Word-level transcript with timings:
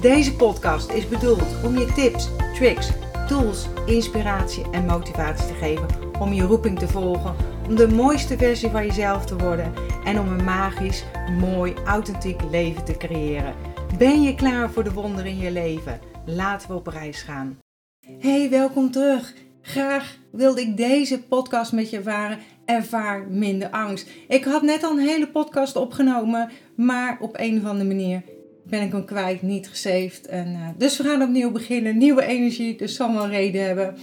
Deze 0.00 0.36
podcast 0.36 0.90
is 0.90 1.08
bedoeld 1.08 1.64
om 1.64 1.78
je 1.78 1.92
tips, 1.92 2.28
tricks, 2.54 2.90
tools, 3.28 3.66
inspiratie 3.86 4.70
en 4.70 4.86
motivatie 4.86 5.46
te 5.46 5.54
geven 5.54 5.86
om 6.20 6.32
je 6.32 6.42
roeping 6.42 6.78
te 6.78 6.88
volgen, 6.88 7.34
om 7.68 7.76
de 7.76 7.88
mooiste 7.88 8.36
versie 8.36 8.70
van 8.70 8.86
jezelf 8.86 9.26
te 9.26 9.36
worden 9.36 9.72
en 10.04 10.20
om 10.20 10.28
een 10.28 10.44
magisch, 10.44 11.04
mooi, 11.40 11.74
authentiek 11.84 12.42
leven 12.50 12.84
te 12.84 12.96
creëren. 12.96 13.54
Ben 13.98 14.22
je 14.22 14.34
klaar 14.34 14.70
voor 14.70 14.84
de 14.84 14.92
wonderen 14.92 15.30
in 15.30 15.38
je 15.38 15.50
leven? 15.50 16.00
Laten 16.26 16.68
we 16.68 16.74
op 16.74 16.86
reis 16.86 17.22
gaan. 17.22 17.58
Hey, 18.18 18.50
welkom 18.50 18.90
terug. 18.90 19.34
Graag 19.62 20.16
wilde 20.32 20.60
ik 20.60 20.76
deze 20.76 21.22
podcast 21.22 21.72
met 21.72 21.90
je 21.90 21.96
ervaren. 21.96 22.38
Ervaar 22.64 23.26
minder 23.28 23.70
angst. 23.70 24.08
Ik 24.28 24.44
had 24.44 24.62
net 24.62 24.84
al 24.84 24.90
een 24.90 25.06
hele 25.06 25.28
podcast 25.28 25.76
opgenomen, 25.76 26.50
maar 26.76 27.16
op 27.20 27.38
een 27.38 27.58
of 27.58 27.64
andere 27.64 27.88
manier 27.88 28.22
ben 28.68 28.82
ik 28.82 28.92
hem 28.92 29.04
kwijt, 29.04 29.42
niet 29.42 29.68
gesaved. 29.68 30.26
En, 30.26 30.48
uh, 30.48 30.68
dus 30.76 30.96
we 30.96 31.04
gaan 31.04 31.22
opnieuw 31.22 31.50
beginnen. 31.50 31.98
Nieuwe 31.98 32.24
energie, 32.24 32.76
dus 32.76 32.94
zal 32.94 33.12
wel 33.12 33.28
reden 33.28 33.64
hebben. 33.64 33.96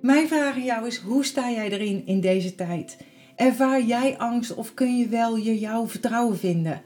Mijn 0.00 0.28
vraag 0.28 0.54
aan 0.54 0.64
jou 0.64 0.86
is: 0.86 0.96
hoe 0.96 1.24
sta 1.24 1.50
jij 1.50 1.70
erin 1.70 2.02
in 2.06 2.20
deze 2.20 2.54
tijd? 2.54 2.96
Ervaar 3.36 3.82
jij 3.82 4.18
angst 4.18 4.54
of 4.54 4.74
kun 4.74 4.98
je 4.98 5.08
wel 5.08 5.36
je 5.36 5.58
jouw 5.58 5.88
vertrouwen 5.88 6.38
vinden? 6.38 6.82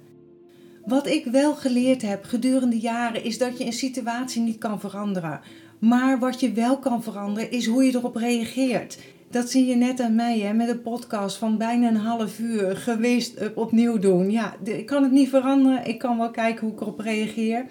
Wat 0.85 1.07
ik 1.07 1.25
wel 1.25 1.55
geleerd 1.55 2.03
heb 2.03 2.25
gedurende 2.25 2.79
jaren 2.79 3.25
is 3.25 3.39
dat 3.39 3.59
je 3.59 3.65
een 3.65 3.73
situatie 3.73 4.43
niet 4.43 4.59
kan 4.59 4.81
veranderen. 4.81 5.41
Maar 5.79 6.19
wat 6.19 6.41
je 6.41 6.53
wel 6.53 6.79
kan 6.79 7.03
veranderen 7.03 7.51
is 7.51 7.67
hoe 7.67 7.85
je 7.85 7.95
erop 7.95 8.17
reageert. 8.17 8.99
Dat 9.33 9.51
zie 9.51 9.67
je 9.67 9.75
net 9.75 10.01
aan 10.01 10.15
mij 10.15 10.41
hè, 10.41 10.53
met 10.53 10.69
een 10.69 10.83
podcast 10.83 11.37
van 11.37 11.59
bijna 11.59 11.89
een 11.89 11.97
half 11.97 12.39
uur 12.39 12.77
geweest 12.77 13.35
eh, 13.35 13.49
opnieuw 13.55 13.99
doen. 13.99 14.31
Ja, 14.31 14.57
ik 14.65 14.87
kan 14.87 15.03
het 15.03 15.13
niet 15.13 15.29
veranderen. 15.29 15.87
Ik 15.87 15.99
kan 15.99 16.19
wel 16.19 16.31
kijken 16.31 16.67
hoe 16.67 16.75
ik 16.75 16.81
erop 16.81 17.01
reageer. 17.01 17.67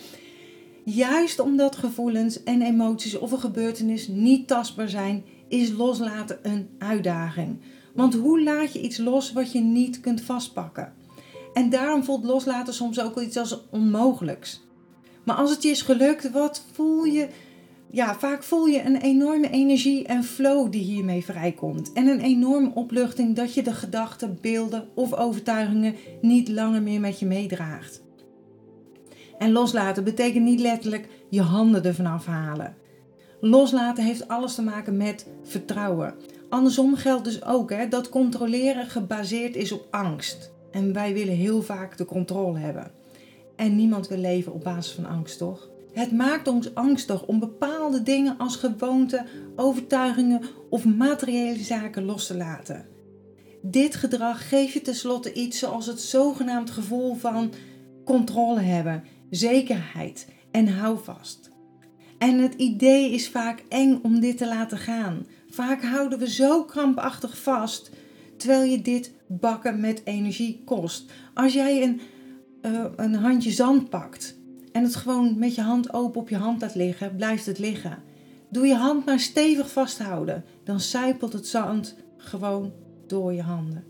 Juist 0.83 1.39
omdat 1.39 1.75
gevoelens 1.75 2.43
en 2.43 2.61
emoties 2.61 3.17
of 3.17 3.31
een 3.31 3.39
gebeurtenis 3.39 4.07
niet 4.07 4.47
tastbaar 4.47 4.89
zijn, 4.89 5.23
is 5.47 5.71
loslaten 5.71 6.39
een 6.41 6.69
uitdaging. 6.77 7.57
Want 7.93 8.13
hoe 8.13 8.43
laat 8.43 8.73
je 8.73 8.81
iets 8.81 8.97
los 8.97 9.31
wat 9.31 9.51
je 9.51 9.59
niet 9.59 9.99
kunt 9.99 10.21
vastpakken? 10.21 10.93
En 11.53 11.69
daarom 11.69 12.03
voelt 12.03 12.23
loslaten 12.23 12.73
soms 12.73 12.99
ook 12.99 13.19
iets 13.19 13.37
als 13.37 13.61
onmogelijks. 13.69 14.61
Maar 15.23 15.35
als 15.35 15.49
het 15.49 15.63
je 15.63 15.69
is 15.69 15.81
gelukt, 15.81 16.31
wat 16.31 16.63
voel 16.71 17.03
je 17.03 17.27
ja, 17.91 18.15
vaak 18.15 18.43
voel 18.43 18.65
je 18.65 18.83
een 18.83 19.01
enorme 19.01 19.49
energie 19.49 20.05
en 20.05 20.23
flow 20.23 20.71
die 20.71 20.83
hiermee 20.83 21.23
vrijkomt. 21.23 21.93
En 21.93 22.07
een 22.07 22.19
enorme 22.19 22.71
opluchting 22.73 23.35
dat 23.35 23.53
je 23.53 23.63
de 23.63 23.73
gedachten, 23.73 24.37
beelden 24.41 24.87
of 24.93 25.13
overtuigingen 25.13 25.95
niet 26.21 26.49
langer 26.49 26.81
meer 26.81 26.99
met 26.99 27.19
je 27.19 27.25
meedraagt. 27.25 28.01
En 29.37 29.51
loslaten 29.51 30.03
betekent 30.03 30.43
niet 30.43 30.59
letterlijk 30.59 31.07
je 31.29 31.41
handen 31.41 31.83
ervan 31.83 32.05
afhalen. 32.05 32.75
Loslaten 33.39 34.03
heeft 34.03 34.27
alles 34.27 34.55
te 34.55 34.61
maken 34.61 34.97
met 34.97 35.27
vertrouwen. 35.43 36.13
Andersom 36.49 36.95
geldt 36.95 37.23
dus 37.23 37.45
ook 37.45 37.69
hè, 37.69 37.87
dat 37.87 38.09
controleren 38.09 38.85
gebaseerd 38.87 39.55
is 39.55 39.71
op 39.71 39.87
angst. 39.89 40.51
En 40.71 40.93
wij 40.93 41.13
willen 41.13 41.35
heel 41.35 41.61
vaak 41.61 41.97
de 41.97 42.05
controle 42.05 42.59
hebben. 42.59 42.91
En 43.55 43.75
niemand 43.75 44.07
wil 44.07 44.17
leven 44.17 44.53
op 44.53 44.63
basis 44.63 44.93
van 44.93 45.05
angst, 45.05 45.37
toch? 45.37 45.70
Het 45.93 46.11
maakt 46.11 46.47
ons 46.47 46.75
angstig 46.75 47.25
om 47.25 47.39
bepaalde 47.39 48.03
dingen 48.03 48.37
als 48.37 48.55
gewoonten, 48.55 49.25
overtuigingen 49.55 50.41
of 50.69 50.85
materiële 50.85 51.63
zaken 51.63 52.05
los 52.05 52.27
te 52.27 52.37
laten. 52.37 52.85
Dit 53.61 53.95
gedrag 53.95 54.49
geeft 54.49 54.73
je 54.73 54.81
tenslotte 54.81 55.33
iets 55.33 55.59
zoals 55.59 55.85
het 55.85 56.01
zogenaamd 56.01 56.71
gevoel 56.71 57.15
van 57.15 57.51
controle 58.05 58.59
hebben, 58.59 59.03
zekerheid 59.29 60.27
en 60.51 60.67
houvast. 60.67 61.49
En 62.17 62.39
het 62.39 62.53
idee 62.53 63.11
is 63.11 63.29
vaak 63.29 63.63
eng 63.69 63.99
om 64.03 64.19
dit 64.19 64.37
te 64.37 64.47
laten 64.47 64.77
gaan. 64.77 65.25
Vaak 65.49 65.83
houden 65.83 66.19
we 66.19 66.29
zo 66.29 66.63
krampachtig 66.63 67.37
vast, 67.37 67.89
terwijl 68.37 68.63
je 68.63 68.81
dit 68.81 69.11
bakken 69.27 69.79
met 69.79 70.01
energie 70.03 70.61
kost. 70.65 71.11
Als 71.33 71.53
jij 71.53 71.83
een, 71.83 72.01
uh, 72.61 72.85
een 72.95 73.15
handje 73.15 73.51
zand 73.51 73.89
pakt 73.89 74.39
en 74.71 74.83
het 74.83 74.95
gewoon 74.95 75.39
met 75.39 75.55
je 75.55 75.61
hand 75.61 75.93
open 75.93 76.21
op 76.21 76.29
je 76.29 76.37
hand 76.37 76.61
laat 76.61 76.75
liggen, 76.75 77.15
blijft 77.15 77.45
het 77.45 77.59
liggen. 77.59 77.97
Doe 78.49 78.67
je 78.67 78.75
hand 78.75 79.05
maar 79.05 79.19
stevig 79.19 79.71
vasthouden, 79.71 80.43
dan 80.63 80.79
zijpelt 80.79 81.33
het 81.33 81.47
zand 81.47 81.95
gewoon 82.17 82.71
door 83.07 83.33
je 83.33 83.41
handen. 83.41 83.83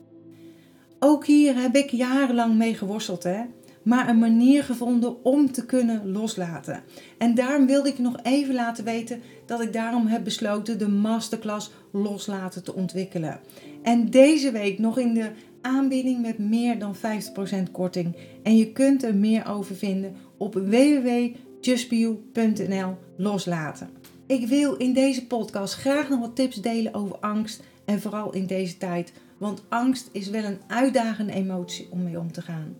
Ook 0.99 1.25
hier 1.25 1.55
heb 1.55 1.75
ik 1.75 1.89
jarenlang 1.89 2.55
mee 2.55 2.73
geworsteld, 2.73 3.23
hè? 3.23 3.41
maar 3.83 4.09
een 4.09 4.19
manier 4.19 4.63
gevonden 4.63 5.25
om 5.25 5.51
te 5.51 5.65
kunnen 5.65 6.11
loslaten. 6.11 6.83
En 7.17 7.35
daarom 7.35 7.65
wilde 7.65 7.89
ik 7.89 7.99
nog 7.99 8.15
even 8.23 8.53
laten 8.53 8.83
weten 8.83 9.21
dat 9.45 9.61
ik 9.61 9.73
daarom 9.73 10.07
heb 10.07 10.23
besloten 10.23 10.79
de 10.79 10.87
masterclass 10.87 11.71
loslaten 11.91 12.63
te 12.63 12.75
ontwikkelen. 12.75 13.39
En 13.83 14.09
deze 14.09 14.51
week 14.51 14.79
nog 14.79 14.97
in 14.97 15.13
de 15.13 15.31
aanbieding 15.61 16.21
met 16.21 16.37
meer 16.37 16.79
dan 16.79 16.95
50% 16.95 17.71
korting. 17.71 18.15
En 18.43 18.57
je 18.57 18.71
kunt 18.71 19.03
er 19.03 19.15
meer 19.15 19.47
over 19.47 19.75
vinden 19.75 20.15
op 20.41 20.53
www.justbeyou.nl 20.53 22.97
loslaten. 23.17 23.89
Ik 24.27 24.47
wil 24.47 24.75
in 24.75 24.93
deze 24.93 25.27
podcast 25.27 25.73
graag 25.73 26.09
nog 26.09 26.19
wat 26.19 26.35
tips 26.35 26.55
delen 26.55 26.93
over 26.93 27.17
angst 27.19 27.63
en 27.85 28.01
vooral 28.01 28.33
in 28.33 28.45
deze 28.45 28.77
tijd, 28.77 29.13
want 29.37 29.63
angst 29.69 30.09
is 30.11 30.29
wel 30.29 30.43
een 30.43 30.61
uitdagende 30.67 31.33
emotie 31.33 31.87
om 31.91 32.03
mee 32.03 32.19
om 32.19 32.31
te 32.31 32.41
gaan. 32.41 32.77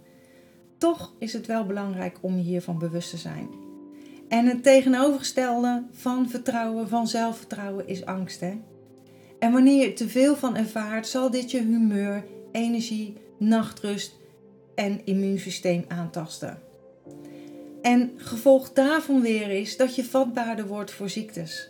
Toch 0.78 1.14
is 1.20 1.34
het 1.34 1.46
wel 1.46 1.66
belangrijk 1.66 2.18
om 2.22 2.38
je 2.38 2.44
hiervan 2.44 2.80
bewust 2.80 3.10
te 3.10 3.18
zijn. 3.18 3.50
En 4.28 4.46
het 4.46 4.64
tegenovergestelde 4.64 5.84
van 5.92 6.30
vertrouwen, 6.30 6.88
van 6.88 7.08
zelfvertrouwen 7.08 7.88
is 7.88 8.06
angst. 8.06 8.40
Hè? 8.40 8.60
En 9.40 9.52
wanneer 9.52 9.88
je 9.88 9.94
te 9.94 10.10
veel 10.10 10.36
van 10.36 10.56
ervaart, 10.56 11.08
zal 11.08 11.32
dit 11.32 11.52
je 11.52 11.62
humeur, 11.62 12.24
energie, 12.52 13.18
nachtrust 13.38 14.20
en 14.76 15.06
immuunsysteem 15.06 15.86
aantasten. 15.88 16.70
En 17.82 18.12
gevolg 18.16 18.74
daarvan 18.74 19.22
weer 19.22 19.50
is 19.50 19.78
dat 19.78 19.96
je 19.96 20.04
vatbaarder 20.04 20.68
wordt 20.68 20.92
voor 20.92 21.10
ziektes. 21.10 21.70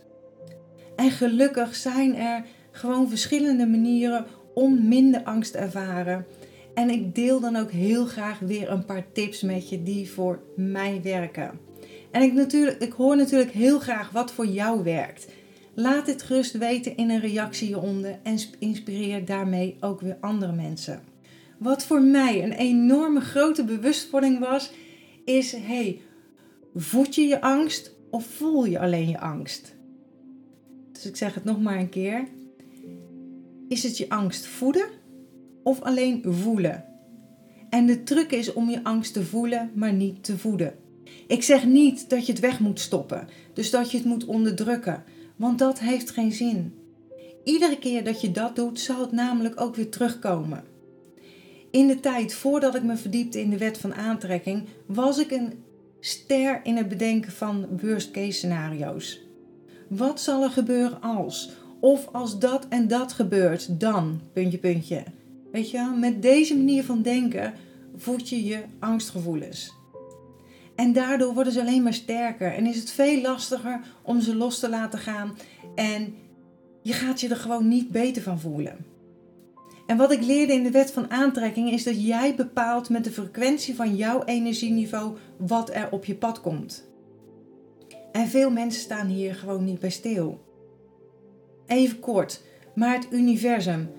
En 0.95 1.11
gelukkig 1.11 1.75
zijn 1.75 2.15
er 2.15 2.43
gewoon 2.71 3.09
verschillende 3.09 3.65
manieren 3.65 4.25
om 4.53 4.87
minder 4.87 5.23
angst 5.23 5.51
te 5.51 5.57
ervaren. 5.57 6.25
En 6.73 6.89
ik 6.89 7.15
deel 7.15 7.39
dan 7.39 7.55
ook 7.55 7.71
heel 7.71 8.05
graag 8.05 8.39
weer 8.39 8.69
een 8.69 8.85
paar 8.85 9.05
tips 9.13 9.41
met 9.41 9.69
je 9.69 9.83
die 9.83 10.11
voor 10.11 10.39
mij 10.55 10.99
werken. 11.03 11.59
En 12.11 12.21
ik, 12.21 12.33
natuurlijk, 12.33 12.81
ik 12.81 12.91
hoor 12.91 13.15
natuurlijk 13.17 13.51
heel 13.51 13.79
graag 13.79 14.09
wat 14.09 14.31
voor 14.31 14.47
jou 14.47 14.83
werkt. 14.83 15.27
Laat 15.73 16.05
dit 16.05 16.21
gerust 16.21 16.57
weten 16.57 16.97
in 16.97 17.09
een 17.09 17.19
reactie 17.19 17.67
hieronder 17.67 18.19
en 18.23 18.37
inspireer 18.59 19.25
daarmee 19.25 19.77
ook 19.79 20.01
weer 20.01 20.17
andere 20.21 20.51
mensen. 20.51 21.01
Wat 21.57 21.85
voor 21.85 22.01
mij 22.01 22.43
een 22.43 22.51
enorme 22.51 23.21
grote 23.21 23.63
bewustwording 23.63 24.39
was, 24.39 24.71
is: 25.25 25.51
hey, 25.51 26.01
voed 26.75 27.15
je 27.15 27.21
je 27.21 27.41
angst 27.41 27.95
of 28.09 28.25
voel 28.25 28.65
je 28.65 28.79
alleen 28.79 29.09
je 29.09 29.19
angst? 29.19 29.75
Dus 30.91 31.05
ik 31.05 31.15
zeg 31.15 31.33
het 31.33 31.43
nog 31.43 31.61
maar 31.61 31.79
een 31.79 31.89
keer. 31.89 32.27
Is 33.67 33.83
het 33.83 33.97
je 33.97 34.09
angst 34.09 34.45
voeden 34.45 34.87
of 35.63 35.81
alleen 35.81 36.23
voelen? 36.27 36.85
En 37.69 37.85
de 37.85 38.03
truc 38.03 38.31
is 38.31 38.53
om 38.53 38.69
je 38.69 38.83
angst 38.83 39.13
te 39.13 39.23
voelen, 39.23 39.71
maar 39.73 39.93
niet 39.93 40.23
te 40.23 40.37
voeden. 40.37 40.75
Ik 41.27 41.43
zeg 41.43 41.65
niet 41.65 42.09
dat 42.09 42.25
je 42.25 42.31
het 42.31 42.41
weg 42.41 42.59
moet 42.59 42.79
stoppen, 42.79 43.27
dus 43.53 43.69
dat 43.69 43.91
je 43.91 43.97
het 43.97 44.05
moet 44.05 44.25
onderdrukken, 44.25 45.03
want 45.35 45.59
dat 45.59 45.79
heeft 45.79 46.09
geen 46.09 46.31
zin. 46.31 46.73
Iedere 47.43 47.79
keer 47.79 48.03
dat 48.03 48.21
je 48.21 48.31
dat 48.31 48.55
doet, 48.55 48.79
zal 48.79 49.01
het 49.01 49.11
namelijk 49.11 49.61
ook 49.61 49.75
weer 49.75 49.89
terugkomen. 49.89 50.63
In 51.71 51.87
de 51.87 51.99
tijd 51.99 52.33
voordat 52.33 52.75
ik 52.75 52.83
me 52.83 52.97
verdiepte 52.97 53.41
in 53.41 53.49
de 53.49 53.57
wet 53.57 53.77
van 53.77 53.93
aantrekking, 53.93 54.63
was 54.85 55.17
ik 55.17 55.31
een 55.31 55.63
ster 55.99 56.59
in 56.63 56.75
het 56.75 56.87
bedenken 56.87 57.31
van 57.31 57.67
worst 57.81 58.11
case 58.11 58.31
scenario's. 58.31 59.21
Wat 59.87 60.21
zal 60.21 60.43
er 60.43 60.49
gebeuren 60.49 61.01
als? 61.01 61.51
Of 61.79 62.07
als 62.11 62.39
dat 62.39 62.67
en 62.69 62.87
dat 62.87 63.13
gebeurt, 63.13 63.79
dan, 63.79 64.21
puntje, 64.33 64.57
puntje. 64.57 65.03
Weet 65.51 65.71
je, 65.71 65.95
met 65.99 66.21
deze 66.21 66.57
manier 66.57 66.83
van 66.83 67.01
denken 67.01 67.53
voed 67.95 68.29
je 68.29 68.43
je 68.43 68.63
angstgevoelens. 68.79 69.73
En 70.75 70.93
daardoor 70.93 71.33
worden 71.33 71.53
ze 71.53 71.59
alleen 71.59 71.83
maar 71.83 71.93
sterker 71.93 72.53
en 72.53 72.65
is 72.65 72.79
het 72.79 72.91
veel 72.91 73.21
lastiger 73.21 73.81
om 74.01 74.21
ze 74.21 74.35
los 74.35 74.59
te 74.59 74.69
laten 74.69 74.99
gaan. 74.99 75.37
En 75.75 76.15
je 76.81 76.93
gaat 76.93 77.21
je 77.21 77.29
er 77.29 77.35
gewoon 77.35 77.67
niet 77.67 77.89
beter 77.89 78.21
van 78.21 78.39
voelen. 78.39 78.90
En 79.91 79.97
wat 79.97 80.11
ik 80.11 80.23
leerde 80.23 80.53
in 80.53 80.63
de 80.63 80.71
wet 80.71 80.91
van 80.91 81.11
aantrekking 81.11 81.71
is 81.71 81.83
dat 81.83 82.05
jij 82.05 82.35
bepaalt 82.35 82.89
met 82.89 83.03
de 83.03 83.11
frequentie 83.11 83.75
van 83.75 83.95
jouw 83.95 84.23
energieniveau 84.23 85.17
wat 85.37 85.73
er 85.73 85.87
op 85.91 86.05
je 86.05 86.15
pad 86.15 86.41
komt. 86.41 86.87
En 88.11 88.27
veel 88.27 88.51
mensen 88.51 88.81
staan 88.81 89.07
hier 89.07 89.35
gewoon 89.35 89.63
niet 89.63 89.79
bij 89.79 89.89
stil. 89.89 90.41
Even 91.67 91.99
kort, 91.99 92.41
maar 92.75 92.93
het 92.93 93.07
universum, 93.11 93.89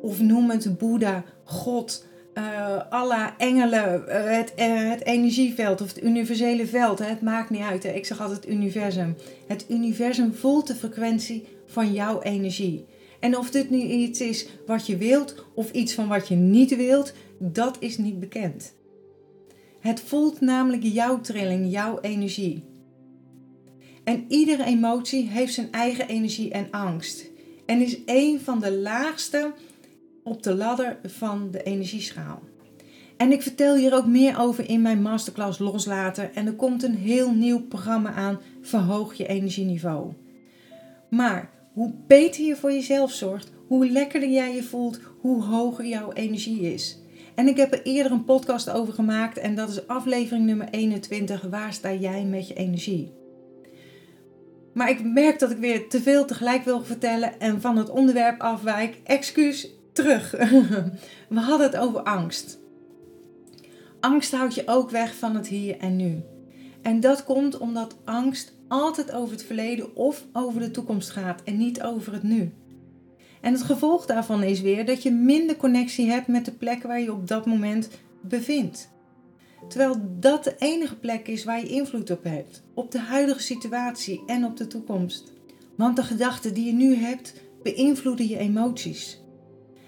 of 0.00 0.20
noem 0.20 0.50
het 0.50 0.78
Boeddha, 0.78 1.24
God, 1.44 2.06
uh, 2.34 2.80
Allah, 2.90 3.28
engelen, 3.38 4.04
uh, 4.08 4.24
het, 4.24 4.52
uh, 4.58 4.90
het, 4.90 5.04
energieveld 5.04 5.80
of 5.80 5.88
het 5.88 6.02
universele 6.02 6.66
veld. 6.66 6.98
Hè? 6.98 7.06
Het 7.06 7.22
maakt 7.22 7.50
niet 7.50 7.62
uit. 7.62 7.82
Hè? 7.82 7.90
Ik 7.90 8.06
zeg 8.06 8.20
altijd 8.20 8.44
het 8.44 8.52
universum. 8.52 9.16
Het 9.46 9.64
universum 9.68 10.34
voelt 10.34 10.66
de 10.66 10.74
frequentie 10.74 11.46
van 11.66 11.92
jouw 11.92 12.22
energie. 12.22 12.86
En 13.22 13.38
of 13.38 13.50
dit 13.50 13.70
nu 13.70 13.78
iets 13.80 14.20
is 14.20 14.46
wat 14.66 14.86
je 14.86 14.96
wilt 14.96 15.44
of 15.54 15.70
iets 15.70 15.94
van 15.94 16.08
wat 16.08 16.28
je 16.28 16.34
niet 16.34 16.76
wilt, 16.76 17.12
dat 17.38 17.76
is 17.80 17.98
niet 17.98 18.20
bekend. 18.20 18.74
Het 19.80 20.00
voelt 20.00 20.40
namelijk 20.40 20.82
jouw 20.82 21.20
trilling, 21.20 21.72
jouw 21.72 22.00
energie. 22.00 22.64
En 24.04 24.24
iedere 24.28 24.64
emotie 24.64 25.28
heeft 25.28 25.54
zijn 25.54 25.72
eigen 25.72 26.08
energie 26.08 26.50
en 26.50 26.70
angst. 26.70 27.30
En 27.66 27.80
is 27.80 27.98
een 28.06 28.40
van 28.40 28.60
de 28.60 28.72
laagste 28.72 29.52
op 30.24 30.42
de 30.42 30.54
ladder 30.54 30.98
van 31.04 31.50
de 31.50 31.62
energieschaal. 31.62 32.42
En 33.16 33.32
ik 33.32 33.42
vertel 33.42 33.76
hier 33.76 33.94
ook 33.94 34.06
meer 34.06 34.38
over 34.38 34.68
in 34.68 34.82
mijn 34.82 35.02
masterclass 35.02 35.58
Loslaten. 35.58 36.34
En 36.34 36.46
er 36.46 36.54
komt 36.54 36.82
een 36.82 36.96
heel 36.96 37.32
nieuw 37.32 37.60
programma 37.60 38.12
aan, 38.12 38.40
Verhoog 38.60 39.14
je 39.14 39.26
energieniveau. 39.26 40.12
Maar 41.10 41.50
hoe 41.72 41.92
beter 42.06 42.44
je 42.44 42.56
voor 42.56 42.72
jezelf 42.72 43.12
zorgt, 43.12 43.50
hoe 43.66 43.90
lekkerder 43.90 44.28
jij 44.28 44.54
je 44.54 44.62
voelt, 44.62 45.00
hoe 45.20 45.42
hoger 45.42 45.86
jouw 45.86 46.12
energie 46.12 46.72
is. 46.72 46.98
En 47.34 47.48
ik 47.48 47.56
heb 47.56 47.72
er 47.72 47.82
eerder 47.82 48.12
een 48.12 48.24
podcast 48.24 48.70
over 48.70 48.94
gemaakt 48.94 49.38
en 49.38 49.54
dat 49.54 49.68
is 49.68 49.86
aflevering 49.86 50.46
nummer 50.46 50.68
21. 50.70 51.42
Waar 51.42 51.72
sta 51.72 51.92
jij 51.92 52.24
met 52.24 52.48
je 52.48 52.54
energie? 52.54 53.12
Maar 54.72 54.90
ik 54.90 55.04
merk 55.04 55.38
dat 55.38 55.50
ik 55.50 55.58
weer 55.58 55.88
te 55.88 56.02
veel 56.02 56.24
tegelijk 56.24 56.64
wil 56.64 56.84
vertellen 56.84 57.40
en 57.40 57.60
van 57.60 57.76
het 57.76 57.90
onderwerp 57.90 58.40
afwijk. 58.40 59.00
Excuus, 59.04 59.68
terug. 59.92 60.30
We 61.28 61.40
hadden 61.40 61.66
het 61.66 61.76
over 61.76 62.02
angst. 62.02 62.58
Angst 64.00 64.32
houdt 64.32 64.54
je 64.54 64.62
ook 64.66 64.90
weg 64.90 65.14
van 65.14 65.36
het 65.36 65.46
hier 65.46 65.78
en 65.78 65.96
nu. 65.96 66.22
En 66.82 67.00
dat 67.00 67.24
komt 67.24 67.58
omdat 67.58 67.96
angst 68.04 68.52
altijd 68.68 69.12
over 69.12 69.32
het 69.32 69.44
verleden 69.44 69.96
of 69.96 70.26
over 70.32 70.60
de 70.60 70.70
toekomst 70.70 71.10
gaat 71.10 71.42
en 71.42 71.56
niet 71.56 71.82
over 71.82 72.12
het 72.12 72.22
nu. 72.22 72.52
En 73.40 73.52
het 73.52 73.62
gevolg 73.62 74.06
daarvan 74.06 74.42
is 74.42 74.60
weer 74.60 74.86
dat 74.86 75.02
je 75.02 75.10
minder 75.10 75.56
connectie 75.56 76.10
hebt 76.10 76.26
met 76.26 76.44
de 76.44 76.52
plek 76.52 76.82
waar 76.82 77.00
je 77.00 77.12
op 77.12 77.28
dat 77.28 77.46
moment 77.46 77.88
bevindt. 78.20 78.90
Terwijl 79.68 79.96
dat 80.20 80.44
de 80.44 80.54
enige 80.58 80.96
plek 80.96 81.28
is 81.28 81.44
waar 81.44 81.60
je 81.60 81.68
invloed 81.68 82.10
op 82.10 82.24
hebt, 82.24 82.62
op 82.74 82.90
de 82.90 82.98
huidige 82.98 83.42
situatie 83.42 84.22
en 84.26 84.44
op 84.44 84.56
de 84.56 84.66
toekomst. 84.66 85.32
Want 85.76 85.96
de 85.96 86.02
gedachten 86.02 86.54
die 86.54 86.64
je 86.64 86.72
nu 86.72 86.94
hebt 86.94 87.34
beïnvloeden 87.62 88.28
je 88.28 88.38
emoties. 88.38 89.20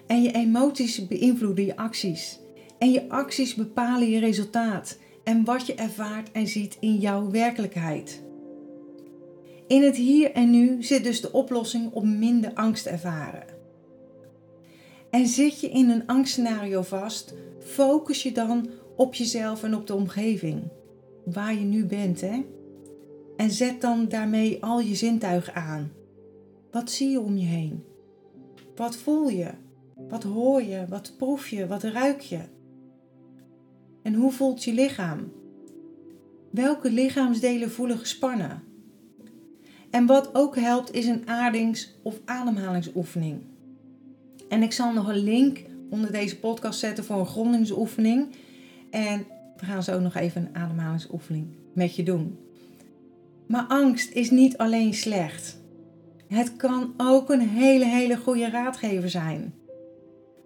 En 0.07 0.23
je 0.23 0.33
emoties 0.33 1.07
beïnvloeden 1.07 1.65
je 1.65 1.77
acties. 1.77 2.39
En 2.79 2.91
je 2.91 3.09
acties 3.09 3.55
bepalen 3.55 4.11
je 4.11 4.19
resultaat 4.19 4.99
en 5.25 5.45
wat 5.45 5.67
je 5.67 5.75
ervaart 5.75 6.31
en 6.33 6.47
ziet 6.47 6.77
in 6.81 6.97
jouw 6.97 7.31
werkelijkheid. 7.31 8.23
In 9.67 9.83
het 9.83 9.97
hier 9.97 10.33
en 10.33 10.51
nu 10.51 10.83
zit 10.83 11.05
dus 11.05 11.21
de 11.21 11.33
oplossing 11.33 11.93
om 11.93 12.19
minder 12.19 12.55
angst 12.55 12.83
te 12.83 12.91
ervaren. 12.91 13.45
En 15.11 15.27
zit 15.27 15.61
je 15.61 15.69
in 15.69 15.91
een 15.91 16.07
angstscenario 16.07 16.83
vast, 16.83 17.35
focus 17.59 18.23
je 18.23 18.33
dan 18.33 18.69
op 18.97 19.15
jezelf 19.15 19.63
en 19.63 19.75
op 19.75 19.87
de 19.87 19.95
omgeving, 19.95 20.63
waar 21.25 21.55
je 21.55 21.65
nu 21.65 21.85
bent. 21.85 22.21
Hè? 22.21 22.45
En 23.37 23.51
zet 23.51 23.81
dan 23.81 24.09
daarmee 24.09 24.65
al 24.65 24.81
je 24.81 24.95
zintuigen 24.95 25.55
aan. 25.55 25.93
Wat 26.71 26.91
zie 26.91 27.11
je 27.11 27.21
om 27.21 27.37
je 27.37 27.47
heen? 27.47 27.85
Wat 28.77 28.97
voel 28.97 29.29
je? 29.29 29.51
Wat 30.09 30.23
hoor 30.23 30.63
je? 30.63 30.85
Wat 30.89 31.13
proef 31.17 31.49
je? 31.49 31.67
Wat 31.67 31.83
ruik 31.83 32.21
je? 32.21 32.41
En 34.05 34.15
hoe 34.15 34.33
voelt 34.33 34.65
je 34.65 34.73
lichaam? 34.73 35.33
Welke 36.51 36.91
lichaamsdelen 36.91 37.71
voelen 37.71 37.99
gespannen? 37.99 38.63
En 39.91 40.07
wat 40.07 40.35
ook 40.35 40.57
helpt 40.57 40.93
is 40.93 41.07
een 41.07 41.29
aardings- 41.29 41.95
of 42.03 42.21
ademhalingsoefening. 42.25 43.41
En 44.49 44.63
ik 44.63 44.73
zal 44.73 44.93
nog 44.93 45.09
een 45.09 45.25
link 45.25 45.61
onder 45.91 46.13
deze 46.13 46.39
podcast 46.39 46.79
zetten 46.79 47.05
voor 47.05 47.19
een 47.19 47.27
grondingsoefening. 47.27 48.27
En 48.91 49.27
we 49.57 49.67
gaan 49.67 49.83
zo 49.83 50.01
nog 50.01 50.15
even 50.15 50.43
een 50.43 50.57
ademhalingsoefening 50.57 51.47
met 51.73 51.97
je 51.97 52.03
doen. 52.03 52.39
Maar 53.47 53.65
angst 53.69 54.11
is 54.13 54.31
niet 54.31 54.57
alleen 54.57 54.95
slecht. 54.95 55.59
Het 56.27 56.57
kan 56.57 56.95
ook 56.97 57.31
een 57.31 57.49
hele, 57.49 57.85
hele 57.85 58.17
goede 58.17 58.51
raadgever 58.51 59.11
zijn. 59.11 59.55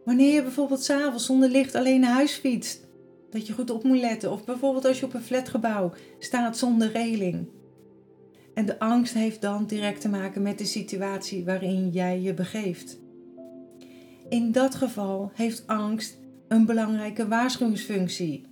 Wanneer 0.04 0.34
je 0.34 0.42
bijvoorbeeld 0.42 0.82
s'avonds 0.82 1.26
zonder 1.26 1.48
licht 1.48 1.74
alleen 1.74 2.00
naar 2.00 2.14
huis 2.14 2.32
fietst, 2.32 2.86
dat 3.30 3.46
je 3.46 3.52
goed 3.52 3.70
op 3.70 3.84
moet 3.84 4.00
letten. 4.00 4.32
Of 4.32 4.44
bijvoorbeeld 4.44 4.84
als 4.84 5.00
je 5.00 5.06
op 5.06 5.14
een 5.14 5.22
flatgebouw 5.22 5.92
staat 6.18 6.58
zonder 6.58 6.92
reling. 6.92 7.48
En 8.54 8.66
de 8.66 8.78
angst 8.78 9.14
heeft 9.14 9.40
dan 9.40 9.66
direct 9.66 10.00
te 10.00 10.08
maken 10.08 10.42
met 10.42 10.58
de 10.58 10.64
situatie 10.64 11.44
waarin 11.44 11.88
jij 11.88 12.20
je 12.20 12.34
begeeft. 12.34 12.98
In 14.28 14.52
dat 14.52 14.74
geval 14.74 15.30
heeft 15.34 15.66
angst 15.66 16.18
een 16.48 16.66
belangrijke 16.66 17.28
waarschuwingsfunctie. 17.28 18.46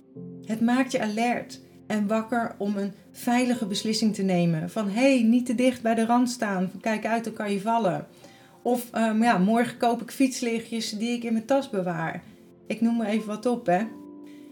Het 0.45 0.61
maakt 0.61 0.91
je 0.91 1.01
alert 1.01 1.59
en 1.87 2.07
wakker 2.07 2.55
om 2.57 2.77
een 2.77 2.91
veilige 3.11 3.65
beslissing 3.65 4.15
te 4.15 4.23
nemen. 4.23 4.69
Van 4.69 4.89
hé, 4.89 5.13
hey, 5.13 5.23
niet 5.23 5.45
te 5.45 5.55
dicht 5.55 5.81
bij 5.81 5.95
de 5.95 6.05
rand 6.05 6.29
staan. 6.29 6.71
Kijk 6.81 7.05
uit, 7.05 7.23
dan 7.23 7.33
kan 7.33 7.51
je 7.51 7.61
vallen. 7.61 8.07
Of 8.61 8.89
um, 8.95 9.23
ja, 9.23 9.37
morgen 9.37 9.77
koop 9.77 10.01
ik 10.01 10.11
fietslichtjes 10.11 10.91
die 10.91 11.11
ik 11.11 11.23
in 11.23 11.33
mijn 11.33 11.45
tas 11.45 11.69
bewaar. 11.69 12.23
Ik 12.67 12.81
noem 12.81 12.95
maar 12.97 13.07
even 13.07 13.27
wat 13.27 13.45
op, 13.45 13.65
hè. 13.65 13.85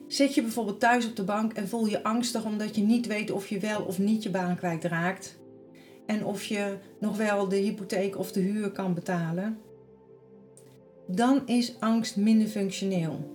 Zit 0.07 0.34
je 0.36 0.42
bijvoorbeeld 0.42 0.80
thuis 0.80 1.07
op 1.07 1.16
de 1.16 1.24
bank 1.24 1.54
en 1.54 1.68
voel 1.68 1.86
je 1.86 2.04
angstig 2.04 2.46
omdat 2.46 2.75
je 2.75 2.81
niet 2.81 3.07
weet 3.07 3.31
of 3.31 3.48
je 3.48 3.60
wel 3.60 3.81
of 3.81 4.00
niet 4.00 4.24
je 4.24 4.30
baan 4.30 4.56
kwijtraakt? 4.56 5.38
En 6.06 6.26
of 6.26 6.44
je 6.44 6.78
nog 7.00 7.18
wel 7.18 7.47
de 7.47 7.56
hypotheek 7.56 8.18
of 8.18 8.31
de 8.31 8.40
huur 8.40 8.71
kan 8.71 8.94
betalen? 8.94 9.57
Dan 11.07 11.42
is 11.45 11.76
angst 11.80 12.16
minder 12.16 12.47
functioneel. 12.47 13.33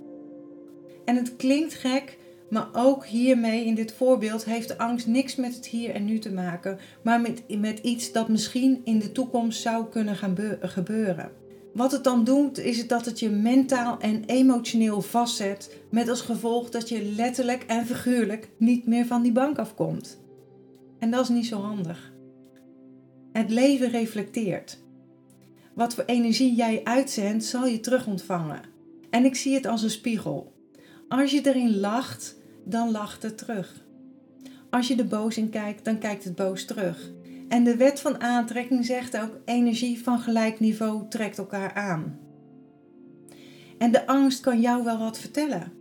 En 1.05 1.17
het 1.17 1.37
klinkt 1.37 1.75
gek, 1.75 2.19
maar 2.51 2.69
ook 2.73 3.07
hiermee 3.07 3.65
in 3.65 3.75
dit 3.75 3.93
voorbeeld 3.93 4.45
heeft 4.45 4.69
de 4.69 4.79
angst 4.79 5.07
niks 5.07 5.37
met 5.37 5.55
het 5.55 5.67
hier 5.67 5.95
en 5.95 6.05
nu 6.05 6.19
te 6.19 6.33
maken, 6.33 6.79
maar 7.03 7.21
met, 7.21 7.43
met 7.59 7.79
iets 7.79 8.13
dat 8.13 8.29
misschien 8.29 8.81
in 8.85 8.99
de 8.99 9.13
toekomst 9.13 9.61
zou 9.61 9.87
kunnen 9.87 10.17
gaan 10.17 10.37
gebeuren. 10.61 11.40
Wat 11.73 11.93
het 11.93 12.05
dan 12.05 12.25
doet, 12.25 12.59
is 12.59 12.79
het 12.79 12.89
dat 12.89 13.05
het 13.05 13.19
je 13.19 13.31
mentaal 13.31 13.99
en 13.99 14.25
emotioneel 14.25 15.03
vastzet, 15.03 15.77
met 15.91 16.09
als 16.09 16.21
gevolg 16.21 16.71
dat 16.71 16.89
je 16.89 17.05
letterlijk 17.05 17.63
en 17.63 17.87
figuurlijk 17.87 18.49
niet 18.57 18.87
meer 18.87 19.07
van 19.07 19.23
die 19.23 19.33
bank 19.33 19.59
afkomt. 19.59 20.19
En 20.99 21.11
dat 21.11 21.23
is 21.23 21.29
niet 21.29 21.47
zo 21.47 21.61
handig. 21.61 22.13
Het 23.33 23.51
leven 23.51 23.91
reflecteert. 23.91 24.79
Wat 25.75 25.95
voor 25.95 26.05
energie 26.05 26.55
jij 26.55 26.81
uitzendt, 26.85 27.45
zal 27.45 27.67
je 27.67 27.81
terug 27.81 28.07
ontvangen. 28.07 28.63
En 29.11 29.25
ik 29.25 29.35
zie 29.35 29.55
het 29.55 29.67
als 29.67 29.83
een 29.83 29.91
spiegel. 29.91 30.53
Als 31.09 31.31
je 31.31 31.41
erin 31.47 31.81
lacht, 31.81 32.37
dan 32.65 32.91
lacht 32.91 33.23
het 33.23 33.39
terug. 33.39 33.85
Als 34.71 34.89
je 34.89 34.97
er 34.97 35.07
boos 35.07 35.37
in 35.37 35.51
kijkt, 35.51 35.85
dan 35.85 35.99
kijkt 35.99 36.25
het 36.25 36.35
boos 36.35 36.65
terug. 36.65 37.11
En 37.51 37.65
de 37.65 37.77
wet 37.77 38.01
van 38.01 38.21
aantrekking 38.21 38.85
zegt 38.85 39.19
ook: 39.19 39.39
energie 39.45 40.03
van 40.03 40.19
gelijk 40.21 40.61
niveau 40.61 41.09
trekt 41.09 41.39
elkaar 41.39 41.75
aan. 41.75 42.19
En 43.79 43.93
de 43.93 44.07
angst 44.07 44.41
kan 44.41 44.61
jou 44.61 44.85
wel 44.85 44.99
wat 44.99 45.19
vertellen. 45.19 45.73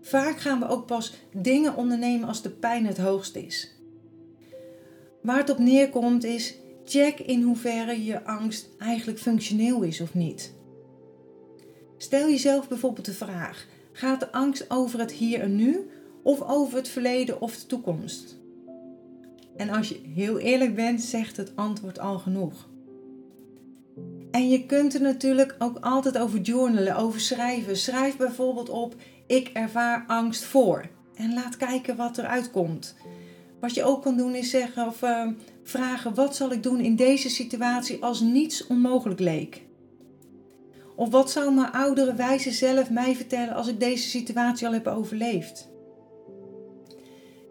Vaak 0.00 0.38
gaan 0.38 0.58
we 0.58 0.68
ook 0.68 0.86
pas 0.86 1.14
dingen 1.32 1.76
ondernemen 1.76 2.28
als 2.28 2.42
de 2.42 2.50
pijn 2.50 2.86
het 2.86 2.98
hoogst 2.98 3.36
is. 3.36 3.74
Waar 5.22 5.38
het 5.38 5.50
op 5.50 5.58
neerkomt 5.58 6.24
is: 6.24 6.56
check 6.84 7.18
in 7.18 7.42
hoeverre 7.42 8.04
je 8.04 8.24
angst 8.24 8.68
eigenlijk 8.78 9.18
functioneel 9.18 9.82
is 9.82 10.00
of 10.00 10.14
niet. 10.14 10.54
Stel 11.96 12.28
jezelf 12.28 12.68
bijvoorbeeld 12.68 13.06
de 13.06 13.14
vraag: 13.14 13.66
gaat 13.92 14.20
de 14.20 14.32
angst 14.32 14.70
over 14.70 14.98
het 14.98 15.12
hier 15.12 15.40
en 15.40 15.56
nu 15.56 15.90
of 16.22 16.42
over 16.42 16.76
het 16.76 16.88
verleden 16.88 17.40
of 17.40 17.56
de 17.56 17.66
toekomst? 17.66 18.44
En 19.56 19.70
als 19.70 19.88
je 19.88 20.00
heel 20.14 20.38
eerlijk 20.38 20.74
bent, 20.74 21.02
zegt 21.02 21.36
het 21.36 21.52
antwoord 21.54 21.98
al 21.98 22.18
genoeg. 22.18 22.68
En 24.30 24.48
je 24.48 24.66
kunt 24.66 24.94
er 24.94 25.00
natuurlijk 25.00 25.56
ook 25.58 25.78
altijd 25.80 26.18
over 26.18 26.40
journalen, 26.40 26.96
over 26.96 27.20
schrijven. 27.20 27.76
Schrijf 27.76 28.16
bijvoorbeeld 28.16 28.68
op: 28.68 28.94
Ik 29.26 29.48
ervaar 29.48 30.04
angst 30.06 30.44
voor. 30.44 30.88
En 31.14 31.34
laat 31.34 31.56
kijken 31.56 31.96
wat 31.96 32.18
eruit 32.18 32.50
komt. 32.50 32.96
Wat 33.60 33.74
je 33.74 33.84
ook 33.84 34.02
kan 34.02 34.16
doen 34.16 34.34
is 34.34 34.50
zeggen 34.50 34.86
of 34.86 35.02
uh, 35.02 35.28
vragen: 35.62 36.14
wat 36.14 36.36
zal 36.36 36.52
ik 36.52 36.62
doen 36.62 36.80
in 36.80 36.96
deze 36.96 37.30
situatie 37.30 38.02
als 38.02 38.20
niets 38.20 38.66
onmogelijk 38.66 39.20
leek? 39.20 39.62
Of 40.96 41.10
wat 41.10 41.30
zou 41.30 41.54
mijn 41.54 41.72
oudere 41.72 42.14
wijze 42.14 42.50
zelf 42.50 42.90
mij 42.90 43.14
vertellen 43.16 43.54
als 43.54 43.68
ik 43.68 43.80
deze 43.80 44.08
situatie 44.08 44.66
al 44.66 44.72
heb 44.72 44.86
overleefd? 44.86 45.68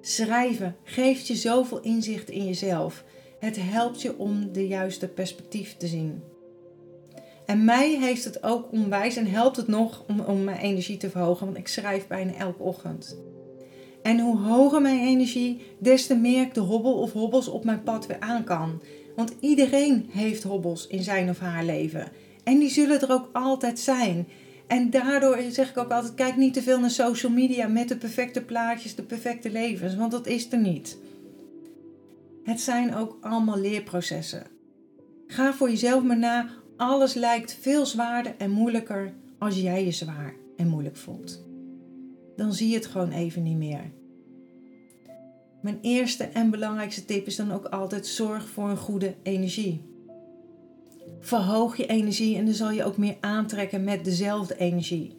Schrijven 0.08 0.76
geeft 0.84 1.28
je 1.28 1.36
zoveel 1.36 1.80
inzicht 1.80 2.30
in 2.30 2.46
jezelf. 2.46 3.04
Het 3.40 3.58
helpt 3.60 4.02
je 4.02 4.18
om 4.18 4.52
de 4.52 4.68
juiste 4.68 5.08
perspectief 5.08 5.78
te 5.78 5.88
zien. 5.88 6.24
En 7.46 7.66
mij 7.66 7.98
heeft 8.00 8.24
het 8.24 8.44
ook 8.44 8.72
onwijs 8.72 9.16
en 9.16 9.28
helpt 9.28 9.58
het 9.58 9.68
nog 9.68 10.04
om, 10.08 10.20
om 10.20 10.44
mijn 10.44 10.58
energie 10.58 10.98
te 10.98 11.10
verhogen, 11.10 11.46
want 11.46 11.58
ik 11.58 11.68
schrijf 11.68 12.08
bijna 12.08 12.34
elke 12.34 12.64
ochtend. 12.64 13.18
En 14.02 14.20
hoe 14.20 14.38
hoger 14.38 14.82
mijn 14.82 15.06
energie, 15.06 15.62
des 15.80 16.08
te 16.08 16.16
meer 16.16 16.42
ik 16.42 16.54
de 16.54 16.60
hobbel 16.60 16.94
of 16.94 17.12
hobbels 17.12 17.48
op 17.48 17.64
mijn 17.64 17.84
pad 17.84 18.06
weer 18.06 18.20
aan 18.20 18.44
kan. 18.44 18.82
Want 19.16 19.34
iedereen 19.40 20.10
heeft 20.12 20.44
hobbels 20.44 20.88
in 20.88 21.04
zijn 21.04 21.30
of 21.30 21.40
haar 21.40 21.66
leven. 21.66 22.12
En 22.44 22.60
die 22.60 22.70
zullen 22.70 23.02
er 23.02 23.12
ook 23.12 23.30
altijd 23.34 23.80
zijn. 23.80 24.28
En 24.68 24.90
daardoor 24.90 25.38
zeg 25.50 25.70
ik 25.70 25.78
ook 25.78 25.92
altijd: 25.92 26.14
kijk 26.14 26.36
niet 26.36 26.54
te 26.54 26.62
veel 26.62 26.80
naar 26.80 26.90
social 26.90 27.32
media 27.32 27.68
met 27.68 27.88
de 27.88 27.98
perfecte 27.98 28.42
plaatjes, 28.42 28.96
de 28.96 29.04
perfecte 29.04 29.52
levens, 29.52 29.96
want 29.96 30.12
dat 30.12 30.28
is 30.28 30.52
er 30.52 30.60
niet. 30.60 30.98
Het 32.44 32.62
zijn 32.62 32.96
ook 32.96 33.18
allemaal 33.22 33.60
leerprocessen. 33.60 34.48
Ga 35.28 35.54
voor 35.54 35.70
jezelf 35.70 36.04
maar 36.04 36.18
na. 36.18 36.50
Alles 36.78 37.14
lijkt 37.14 37.58
veel 37.62 37.86
zwaarder 37.86 38.36
en 38.38 38.52
moeilijker 38.52 39.14
als 39.40 39.62
jij 39.62 39.86
je 39.86 39.92
zwaar 39.92 40.34
en 40.58 40.68
moeilijk 40.68 40.96
voelt. 40.96 41.44
Dan 42.36 42.54
zie 42.54 42.70
je 42.70 42.76
het 42.76 42.86
gewoon 42.86 43.12
even 43.12 43.44
niet 43.44 43.58
meer. 43.58 43.92
Mijn 45.62 45.80
eerste 45.82 46.24
en 46.24 46.50
belangrijkste 46.50 47.06
tip 47.06 47.28
is 47.28 47.36
dan 47.36 47.52
ook 47.52 47.66
altijd: 47.66 48.08
zorg 48.08 48.48
voor 48.48 48.70
een 48.70 48.78
goede 48.78 49.16
energie. 49.24 49.82
Verhoog 51.26 51.78
je 51.78 51.86
energie 51.86 52.38
en 52.38 52.46
dan 52.46 52.54
zal 52.54 52.72
je 52.72 52.84
ook 52.84 52.98
meer 52.98 53.18
aantrekken 53.20 53.84
met 53.84 54.06
dezelfde 54.06 54.58
energie. 54.58 55.18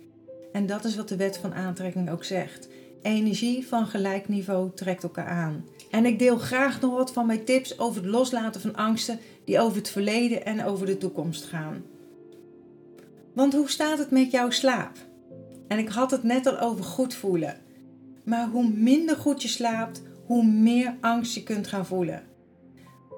En 0.52 0.66
dat 0.66 0.84
is 0.84 0.96
wat 0.96 1.08
de 1.08 1.16
wet 1.16 1.36
van 1.38 1.54
aantrekking 1.54 2.10
ook 2.10 2.25
zegt. 2.25 2.68
Energie 3.02 3.66
van 3.66 3.86
gelijk 3.86 4.28
niveau 4.28 4.70
trekt 4.75 5.02
elkaar 5.02 5.26
aan. 5.26 5.64
En 5.90 6.04
ik 6.04 6.18
deel 6.18 6.38
graag 6.38 6.80
nog 6.80 6.92
wat 6.92 7.12
van 7.12 7.26
mijn 7.26 7.44
tips 7.44 7.78
over 7.78 8.02
het 8.02 8.10
loslaten 8.10 8.60
van 8.60 8.75
angsten 8.75 9.18
die 9.44 9.60
over 9.60 9.76
het 9.76 9.90
verleden 9.90 10.44
en 10.44 10.64
over 10.64 10.86
de 10.86 10.98
toekomst 10.98 11.44
gaan. 11.44 11.84
Want 13.32 13.54
hoe 13.54 13.70
staat 13.70 13.98
het 13.98 14.10
met 14.10 14.30
jouw 14.30 14.50
slaap? 14.50 14.96
En 15.68 15.78
ik 15.78 15.88
had 15.88 16.10
het 16.10 16.22
net 16.22 16.46
al 16.46 16.58
over 16.58 16.84
goed 16.84 17.14
voelen. 17.14 17.56
Maar 18.25 18.48
hoe 18.48 18.68
minder 18.68 19.16
goed 19.16 19.42
je 19.42 19.48
slaapt, 19.48 20.02
hoe 20.26 20.44
meer 20.44 20.96
angst 21.00 21.34
je 21.34 21.42
kunt 21.42 21.66
gaan 21.66 21.86
voelen. 21.86 22.22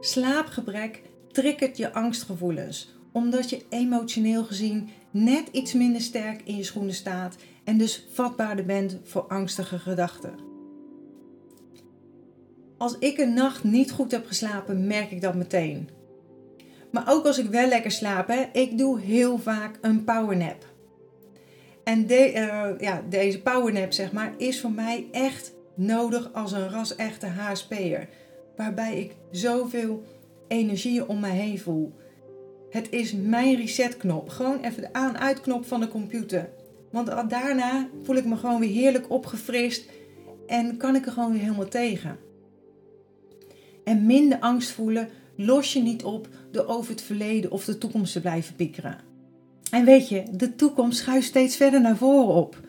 Slaapgebrek 0.00 1.02
triggert 1.32 1.76
je 1.76 1.92
angstgevoelens, 1.92 2.94
omdat 3.12 3.50
je 3.50 3.64
emotioneel 3.68 4.44
gezien 4.44 4.88
net 5.11 5.49
iets 5.52 5.73
minder 5.73 6.00
sterk 6.00 6.40
in 6.44 6.56
je 6.56 6.62
schoenen 6.62 6.94
staat 6.94 7.37
en 7.64 7.78
dus 7.78 8.06
vatbaarder 8.12 8.64
bent 8.64 8.99
voor 9.02 9.23
angstige 9.23 9.78
gedachten. 9.78 10.35
Als 12.78 12.99
ik 12.99 13.18
een 13.18 13.35
nacht 13.35 13.64
niet 13.64 13.90
goed 13.90 14.11
heb 14.11 14.26
geslapen, 14.26 14.87
merk 14.87 15.11
ik 15.11 15.20
dat 15.20 15.35
meteen. 15.35 15.88
Maar 16.90 17.04
ook 17.08 17.26
als 17.26 17.38
ik 17.38 17.50
wel 17.50 17.68
lekker 17.68 17.90
slaap, 17.90 18.30
ik 18.52 18.78
doe 18.78 19.00
heel 19.00 19.38
vaak 19.38 19.78
een 19.80 20.04
powernap. 20.04 20.66
En 21.85 22.06
de, 22.06 22.32
uh, 22.35 22.80
ja, 22.80 23.02
deze 23.08 23.42
powernap 23.42 23.92
zeg 23.92 24.12
maar, 24.12 24.35
is 24.37 24.61
voor 24.61 24.73
mij 24.73 25.06
echt 25.12 25.52
nodig 25.75 26.32
als 26.32 26.52
een 26.52 26.68
ras-echte 26.70 27.26
HSP'er. 27.26 28.08
Waarbij 28.56 29.00
ik 29.00 29.12
zoveel 29.30 30.02
energie 30.49 31.09
om 31.09 31.21
mij 31.21 31.37
heen 31.37 31.59
voel. 31.59 31.93
Het 32.71 32.90
is 32.90 33.12
mijn 33.12 33.57
resetknop. 33.57 34.28
Gewoon 34.28 34.61
even 34.61 34.83
de 34.83 34.93
aan-uitknop 34.93 35.67
van 35.67 35.81
de 35.81 35.88
computer. 35.88 36.50
Want 36.90 37.31
daarna 37.31 37.88
voel 38.02 38.17
ik 38.17 38.25
me 38.25 38.37
gewoon 38.37 38.61
weer 38.61 38.71
heerlijk 38.71 39.11
opgefrist 39.11 39.88
en 40.47 40.76
kan 40.76 40.95
ik 40.95 41.07
er 41.07 41.12
gewoon 41.12 41.33
weer 41.33 41.40
helemaal 41.40 41.69
tegen. 41.69 42.19
En 43.85 44.07
minder 44.07 44.38
angst 44.38 44.71
voelen 44.71 45.09
los 45.37 45.73
je 45.73 45.83
niet 45.83 46.05
op 46.05 46.28
door 46.50 46.67
over 46.67 46.90
het 46.90 47.02
verleden 47.02 47.50
of 47.50 47.64
de 47.64 47.78
toekomst 47.78 48.12
te 48.12 48.21
blijven 48.21 48.55
piekeren. 48.55 48.99
En 49.71 49.85
weet 49.85 50.09
je, 50.09 50.23
de 50.33 50.55
toekomst 50.55 50.99
schuift 50.99 51.26
steeds 51.26 51.57
verder 51.57 51.81
naar 51.81 51.97
voren 51.97 52.35
op. 52.35 52.61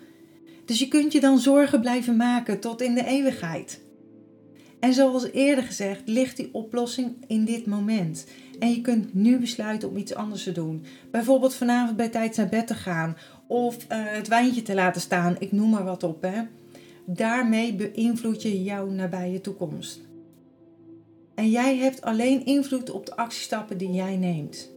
Dus 0.65 0.79
je 0.79 0.87
kunt 0.87 1.11
je 1.11 1.19
dan 1.19 1.39
zorgen 1.39 1.81
blijven 1.81 2.15
maken 2.15 2.59
tot 2.59 2.81
in 2.81 2.93
de 2.93 3.05
eeuwigheid. 3.05 3.81
En 4.79 4.93
zoals 4.93 5.31
eerder 5.31 5.63
gezegd, 5.63 6.01
ligt 6.05 6.37
die 6.37 6.49
oplossing 6.53 7.15
in 7.27 7.45
dit 7.45 7.65
moment. 7.65 8.25
En 8.59 8.69
je 8.69 8.81
kunt 8.81 9.13
nu 9.13 9.39
besluiten 9.39 9.89
om 9.89 9.97
iets 9.97 10.15
anders 10.15 10.43
te 10.43 10.51
doen. 10.51 10.85
Bijvoorbeeld 11.11 11.55
vanavond 11.55 11.97
bij 11.97 12.09
tijd 12.09 12.37
naar 12.37 12.49
bed 12.49 12.67
te 12.67 12.73
gaan. 12.73 13.17
Of 13.47 13.75
uh, 13.75 13.87
het 13.89 14.27
wijntje 14.27 14.61
te 14.61 14.73
laten 14.73 15.01
staan. 15.01 15.35
Ik 15.39 15.51
noem 15.51 15.69
maar 15.69 15.83
wat 15.83 16.03
op. 16.03 16.21
Hè. 16.21 16.41
Daarmee 17.05 17.75
beïnvloed 17.75 18.41
je 18.41 18.63
jouw 18.63 18.89
nabije 18.89 19.41
toekomst. 19.41 19.99
En 21.35 21.49
jij 21.49 21.77
hebt 21.77 22.01
alleen 22.01 22.45
invloed 22.45 22.89
op 22.89 23.05
de 23.05 23.15
actiestappen 23.15 23.77
die 23.77 23.91
jij 23.91 24.17
neemt. 24.17 24.71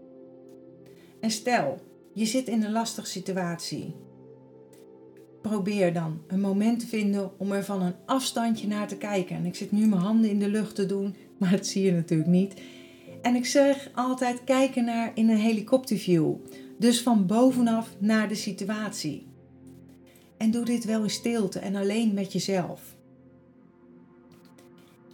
En 1.20 1.30
stel, 1.30 1.80
je 2.12 2.26
zit 2.26 2.48
in 2.48 2.62
een 2.62 2.72
lastige 2.72 3.06
situatie. 3.06 3.94
Probeer 5.42 5.92
dan 5.92 6.20
een 6.26 6.40
moment 6.40 6.80
te 6.80 6.86
vinden 6.86 7.38
om 7.38 7.52
er 7.52 7.64
van 7.64 7.82
een 7.82 7.94
afstandje 8.06 8.66
naar 8.66 8.88
te 8.88 8.96
kijken. 8.96 9.36
En 9.36 9.46
ik 9.46 9.54
zit 9.54 9.72
nu 9.72 9.86
mijn 9.86 10.00
handen 10.00 10.30
in 10.30 10.38
de 10.38 10.48
lucht 10.48 10.74
te 10.74 10.86
doen, 10.86 11.14
maar 11.38 11.50
dat 11.50 11.66
zie 11.66 11.82
je 11.82 11.92
natuurlijk 11.92 12.30
niet. 12.30 12.54
En 13.22 13.34
ik 13.34 13.46
zeg 13.46 13.90
altijd 13.94 14.44
kijken 14.44 14.84
naar 14.84 15.12
in 15.14 15.28
een 15.28 15.36
helikopterview. 15.36 16.34
Dus 16.78 17.02
van 17.02 17.26
bovenaf 17.26 17.88
naar 17.98 18.28
de 18.28 18.34
situatie. 18.34 19.26
En 20.36 20.50
doe 20.50 20.64
dit 20.64 20.84
wel 20.84 21.02
in 21.02 21.10
stilte 21.10 21.58
en 21.58 21.76
alleen 21.76 22.14
met 22.14 22.32
jezelf. 22.32 22.96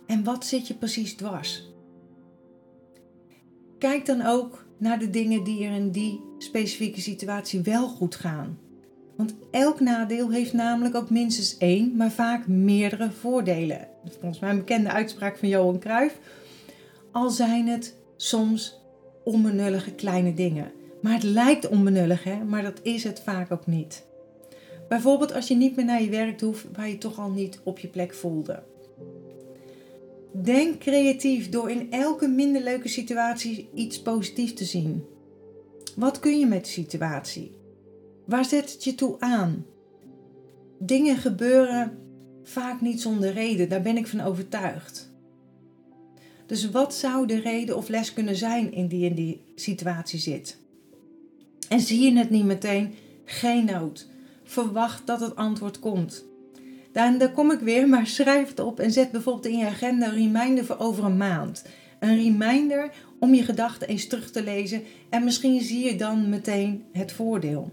En 0.07 0.25
wat 0.25 0.47
zit 0.47 0.69
je 0.69 0.75
precies 0.75 1.15
dwars? 1.15 1.69
Kijk 3.79 4.07
dan 4.07 4.23
ook 4.23 4.67
naar 4.79 4.99
de 4.99 5.11
dingen 5.11 5.45
die 5.45 5.65
er 5.65 5.75
in 5.75 5.91
die 5.91 6.21
specifieke 6.39 7.01
situatie 7.01 7.61
wel 7.61 7.89
goed 7.89 8.15
gaan. 8.15 8.59
Want 9.19 9.35
elk 9.51 9.81
nadeel 9.81 10.31
heeft 10.31 10.53
namelijk 10.53 10.95
ook 10.95 11.11
minstens 11.11 11.59
één, 11.59 11.97
maar 11.97 12.11
vaak 12.11 12.47
meerdere 12.47 13.11
voordelen. 13.11 13.89
Volgens 14.19 14.41
mij 14.41 14.51
een 14.51 14.57
bekende 14.57 14.91
uitspraak 14.91 15.37
van 15.37 15.49
Johan 15.49 15.79
Cruijff. 15.79 16.19
Al 17.13 17.31
zijn 17.31 17.67
het 17.67 17.95
soms 18.17 18.81
onbenullige 19.25 19.91
kleine 19.91 20.35
dingen. 20.35 20.73
Maar 21.03 21.13
het 21.13 21.23
lijkt 21.23 21.69
onbenullig, 21.69 22.25
hè? 22.25 22.45
maar 22.45 22.63
dat 22.63 22.81
is 22.83 23.05
het 23.05 23.21
vaak 23.21 23.53
ook 23.53 23.67
niet. 23.67 24.05
Bijvoorbeeld 24.89 25.35
als 25.35 25.49
je 25.49 25.55
niet 25.55 25.77
meer 25.77 25.85
naar 25.85 26.03
je 26.03 26.11
werk 26.11 26.41
hoeft 26.41 26.67
waar 26.75 26.89
je 26.89 26.99
toch 26.99 27.19
al 27.19 27.31
niet 27.31 27.61
op 27.65 27.79
je 27.79 27.89
plek 27.89 28.15
voelde. 28.15 28.63
Denk 30.33 30.79
creatief 30.79 31.49
door 31.49 31.71
in 31.71 31.93
elke 31.93 32.29
minder 32.29 32.63
leuke 32.63 32.89
situatie 32.89 33.69
iets 33.75 34.03
positiefs 34.03 34.55
te 34.55 34.65
zien. 34.65 35.05
Wat 35.97 36.21
kun 36.21 36.39
je 36.39 36.47
met 36.47 36.65
de 36.65 36.71
situatie? 36.71 37.57
Waar 38.29 38.45
zet 38.45 38.73
het 38.73 38.85
je 38.85 38.95
toe 38.95 39.17
aan? 39.19 39.65
Dingen 40.79 41.17
gebeuren 41.17 41.99
vaak 42.43 42.81
niet 42.81 43.01
zonder 43.01 43.33
reden, 43.33 43.69
daar 43.69 43.83
ben 43.83 43.97
ik 43.97 44.07
van 44.07 44.21
overtuigd. 44.21 45.13
Dus 46.47 46.71
wat 46.71 46.95
zou 46.95 47.27
de 47.27 47.41
reden 47.41 47.77
of 47.77 47.89
les 47.89 48.13
kunnen 48.13 48.37
zijn 48.37 48.73
in 48.73 48.89
die 48.89 49.05
in 49.05 49.15
die 49.15 49.41
situatie 49.55 50.19
zit? 50.19 50.59
En 51.69 51.81
zie 51.81 52.01
je 52.01 52.19
het 52.19 52.31
niet 52.31 52.45
meteen? 52.45 52.95
Geen 53.25 53.65
nood. 53.65 54.09
Verwacht 54.45 55.07
dat 55.07 55.21
het 55.21 55.37
antwoord 55.37 55.79
komt. 55.79 56.25
Dan, 56.93 57.19
daar 57.19 57.33
kom 57.33 57.51
ik 57.51 57.61
weer, 57.61 57.89
maar 57.89 58.07
schrijf 58.07 58.49
het 58.49 58.61
op 58.61 58.81
en 58.81 58.93
zet 58.93 59.11
bijvoorbeeld 59.11 59.47
in 59.47 59.59
je 59.59 59.67
agenda 59.67 60.07
een 60.07 60.15
reminder 60.15 60.65
voor 60.65 60.79
over 60.79 61.05
een 61.05 61.17
maand. 61.17 61.65
Een 62.01 62.17
reminder 62.17 62.93
om 63.21 63.35
je 63.35 63.43
gedachten 63.43 63.89
eens 63.89 64.07
terug 64.07 64.31
te 64.31 64.43
lezen 64.43 64.83
en 65.11 65.25
misschien 65.25 65.61
zie 65.61 65.85
je 65.85 65.97
dan 65.97 66.29
meteen 66.29 66.85
het 66.93 67.13
voordeel. 67.13 67.73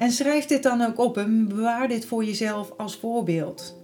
En 0.00 0.10
schrijf 0.10 0.44
dit 0.44 0.62
dan 0.62 0.82
ook 0.82 0.98
op 0.98 1.16
en 1.16 1.48
bewaar 1.48 1.88
dit 1.88 2.04
voor 2.04 2.24
jezelf 2.24 2.72
als 2.76 2.96
voorbeeld. 2.96 3.78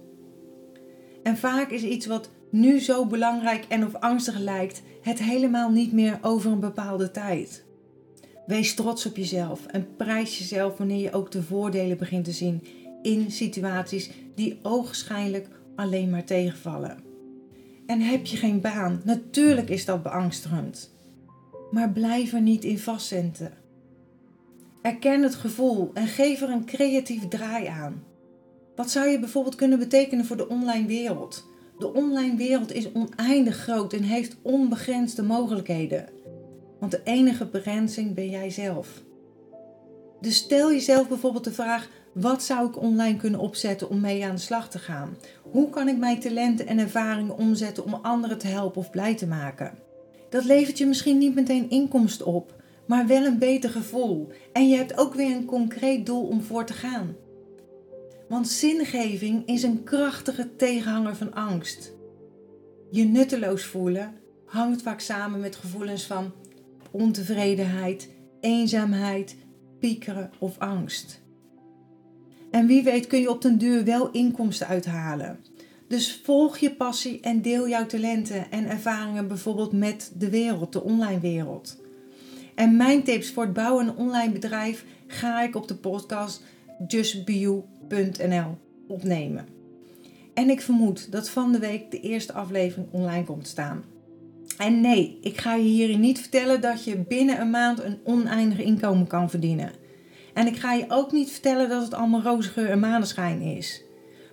En 1.23 1.37
vaak 1.37 1.71
is 1.71 1.83
iets 1.83 2.05
wat 2.05 2.29
nu 2.49 2.79
zo 2.79 3.05
belangrijk 3.05 3.65
en 3.67 3.85
of 3.85 3.95
angstig 3.95 4.39
lijkt, 4.39 4.81
het 5.01 5.19
helemaal 5.19 5.69
niet 5.69 5.91
meer 5.93 6.19
over 6.21 6.51
een 6.51 6.59
bepaalde 6.59 7.11
tijd. 7.11 7.63
Wees 8.45 8.73
trots 8.73 9.05
op 9.05 9.17
jezelf 9.17 9.65
en 9.65 9.95
prijs 9.95 10.37
jezelf 10.37 10.77
wanneer 10.77 11.01
je 11.01 11.13
ook 11.13 11.31
de 11.31 11.43
voordelen 11.43 11.97
begint 11.97 12.25
te 12.25 12.31
zien 12.31 12.63
in 13.01 13.31
situaties 13.31 14.11
die 14.35 14.59
ogenschijnlijk 14.61 15.47
alleen 15.75 16.09
maar 16.09 16.25
tegenvallen. 16.25 17.03
En 17.85 18.01
heb 18.01 18.25
je 18.25 18.37
geen 18.37 18.61
baan? 18.61 19.01
Natuurlijk 19.03 19.69
is 19.69 19.85
dat 19.85 20.03
beangstigend. 20.03 20.95
Maar 21.71 21.91
blijf 21.91 22.33
er 22.33 22.41
niet 22.41 22.63
in 22.63 22.79
vastzitten. 22.79 23.65
Erken 24.87 25.23
het 25.23 25.35
gevoel 25.35 25.91
en 25.93 26.07
geef 26.07 26.41
er 26.41 26.49
een 26.49 26.65
creatief 26.65 27.27
draai 27.27 27.65
aan. 27.65 28.03
Wat 28.75 28.91
zou 28.91 29.07
je 29.07 29.19
bijvoorbeeld 29.19 29.55
kunnen 29.55 29.79
betekenen 29.79 30.25
voor 30.25 30.37
de 30.37 30.49
online 30.49 30.87
wereld? 30.87 31.45
De 31.77 31.93
online 31.93 32.35
wereld 32.35 32.71
is 32.71 32.91
oneindig 32.91 33.57
groot 33.57 33.93
en 33.93 34.03
heeft 34.03 34.37
onbegrensde 34.41 35.23
mogelijkheden. 35.23 36.09
Want 36.79 36.91
de 36.91 37.01
enige 37.03 37.45
begrenzing 37.45 38.13
ben 38.13 38.29
jij 38.29 38.49
zelf. 38.49 39.03
Dus 40.21 40.37
stel 40.37 40.71
jezelf 40.71 41.07
bijvoorbeeld 41.07 41.43
de 41.43 41.53
vraag: 41.53 41.89
wat 42.13 42.43
zou 42.43 42.67
ik 42.67 42.81
online 42.81 43.17
kunnen 43.17 43.39
opzetten 43.39 43.89
om 43.89 43.99
mee 43.99 44.25
aan 44.25 44.35
de 44.35 44.41
slag 44.41 44.69
te 44.69 44.79
gaan? 44.79 45.17
Hoe 45.51 45.69
kan 45.69 45.87
ik 45.87 45.97
mijn 45.97 46.19
talenten 46.19 46.67
en 46.67 46.79
ervaringen 46.79 47.37
omzetten 47.37 47.83
om 47.83 47.93
anderen 47.93 48.37
te 48.37 48.47
helpen 48.47 48.81
of 48.81 48.89
blij 48.89 49.15
te 49.15 49.27
maken? 49.27 49.77
Dat 50.29 50.43
levert 50.43 50.77
je 50.77 50.85
misschien 50.85 51.17
niet 51.17 51.35
meteen 51.35 51.69
inkomsten 51.69 52.25
op, 52.25 52.56
maar 52.87 53.07
wel 53.07 53.25
een 53.25 53.37
beter 53.37 53.69
gevoel. 53.69 54.31
En 54.53 54.69
je 54.69 54.75
hebt 54.75 54.97
ook 54.97 55.13
weer 55.13 55.35
een 55.35 55.45
concreet 55.45 56.05
doel 56.05 56.27
om 56.27 56.41
voor 56.41 56.65
te 56.65 56.73
gaan. 56.73 57.15
Want 58.29 58.47
zingeving 58.47 59.47
is 59.47 59.63
een 59.63 59.83
krachtige 59.83 60.55
tegenhanger 60.55 61.15
van 61.15 61.33
angst. 61.33 61.93
Je 62.91 63.03
nutteloos 63.03 63.63
voelen 63.63 64.13
hangt 64.45 64.81
vaak 64.81 64.99
samen 64.99 65.39
met 65.39 65.55
gevoelens 65.55 66.03
van 66.03 66.31
ontevredenheid, 66.91 68.09
eenzaamheid, 68.39 69.35
piekeren 69.79 70.31
of 70.39 70.59
angst. 70.59 71.21
En 72.51 72.67
wie 72.67 72.83
weet 72.83 73.07
kun 73.07 73.19
je 73.19 73.29
op 73.29 73.41
den 73.41 73.57
duur 73.57 73.83
wel 73.83 74.11
inkomsten 74.11 74.67
uithalen. 74.67 75.39
Dus 75.87 76.21
volg 76.23 76.57
je 76.57 76.75
passie 76.75 77.19
en 77.19 77.41
deel 77.41 77.67
jouw 77.67 77.85
talenten 77.85 78.51
en 78.51 78.69
ervaringen 78.69 79.27
bijvoorbeeld 79.27 79.71
met 79.71 80.11
de 80.17 80.29
wereld, 80.29 80.73
de 80.73 80.83
online 80.83 81.19
wereld. 81.19 81.77
En 82.57 82.77
mijn 82.77 83.03
tips 83.03 83.31
voor 83.31 83.43
het 83.43 83.53
bouwen 83.53 83.87
een 83.87 83.95
online 83.95 84.31
bedrijf 84.31 84.85
ga 85.07 85.41
ik 85.41 85.55
op 85.55 85.67
de 85.67 85.75
podcast 85.75 86.43
justbeyou.nl 86.87 88.57
opnemen. 88.87 89.47
En 90.33 90.49
ik 90.49 90.61
vermoed 90.61 91.11
dat 91.11 91.29
van 91.29 91.51
de 91.51 91.59
week 91.59 91.91
de 91.91 91.99
eerste 91.99 92.33
aflevering 92.33 92.87
online 92.91 93.23
komt 93.23 93.47
staan. 93.47 93.83
En 94.57 94.81
nee, 94.81 95.17
ik 95.21 95.37
ga 95.37 95.55
je 95.55 95.63
hierin 95.63 95.99
niet 95.99 96.19
vertellen 96.19 96.61
dat 96.61 96.83
je 96.83 96.97
binnen 96.97 97.41
een 97.41 97.49
maand 97.49 97.83
een 97.83 97.99
oneindig 98.03 98.59
inkomen 98.59 99.07
kan 99.07 99.29
verdienen. 99.29 99.71
En 100.33 100.47
ik 100.47 100.57
ga 100.57 100.73
je 100.73 100.85
ook 100.87 101.11
niet 101.11 101.31
vertellen 101.31 101.69
dat 101.69 101.83
het 101.83 101.93
allemaal 101.93 102.21
roze 102.21 102.49
geur 102.49 102.69
en 102.69 102.79
maneschijn 102.79 103.41
is. 103.41 103.83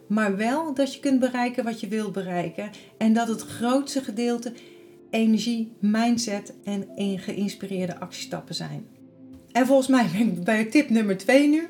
Maar 0.07 0.37
wel 0.37 0.75
dat 0.75 0.95
je 0.95 1.00
kunt 1.00 1.21
bereiken 1.21 1.64
wat 1.64 1.81
je 1.81 1.88
wilt 1.88 2.12
bereiken. 2.12 2.71
En 2.99 3.12
dat 3.12 3.28
het 3.28 3.43
grootste 3.43 4.02
gedeelte 4.02 4.52
energie, 5.14 5.73
mindset 5.78 6.54
en 6.64 6.88
geïnspireerde 7.18 8.00
actiestappen 8.00 8.54
zijn. 8.54 8.87
En 9.52 9.66
volgens 9.66 9.88
mij 9.88 10.06
ben 10.12 10.33
ik 10.33 10.44
bij 10.44 10.64
tip 10.64 10.90
nummer 10.90 11.16
2 11.16 11.49
nu. 11.49 11.68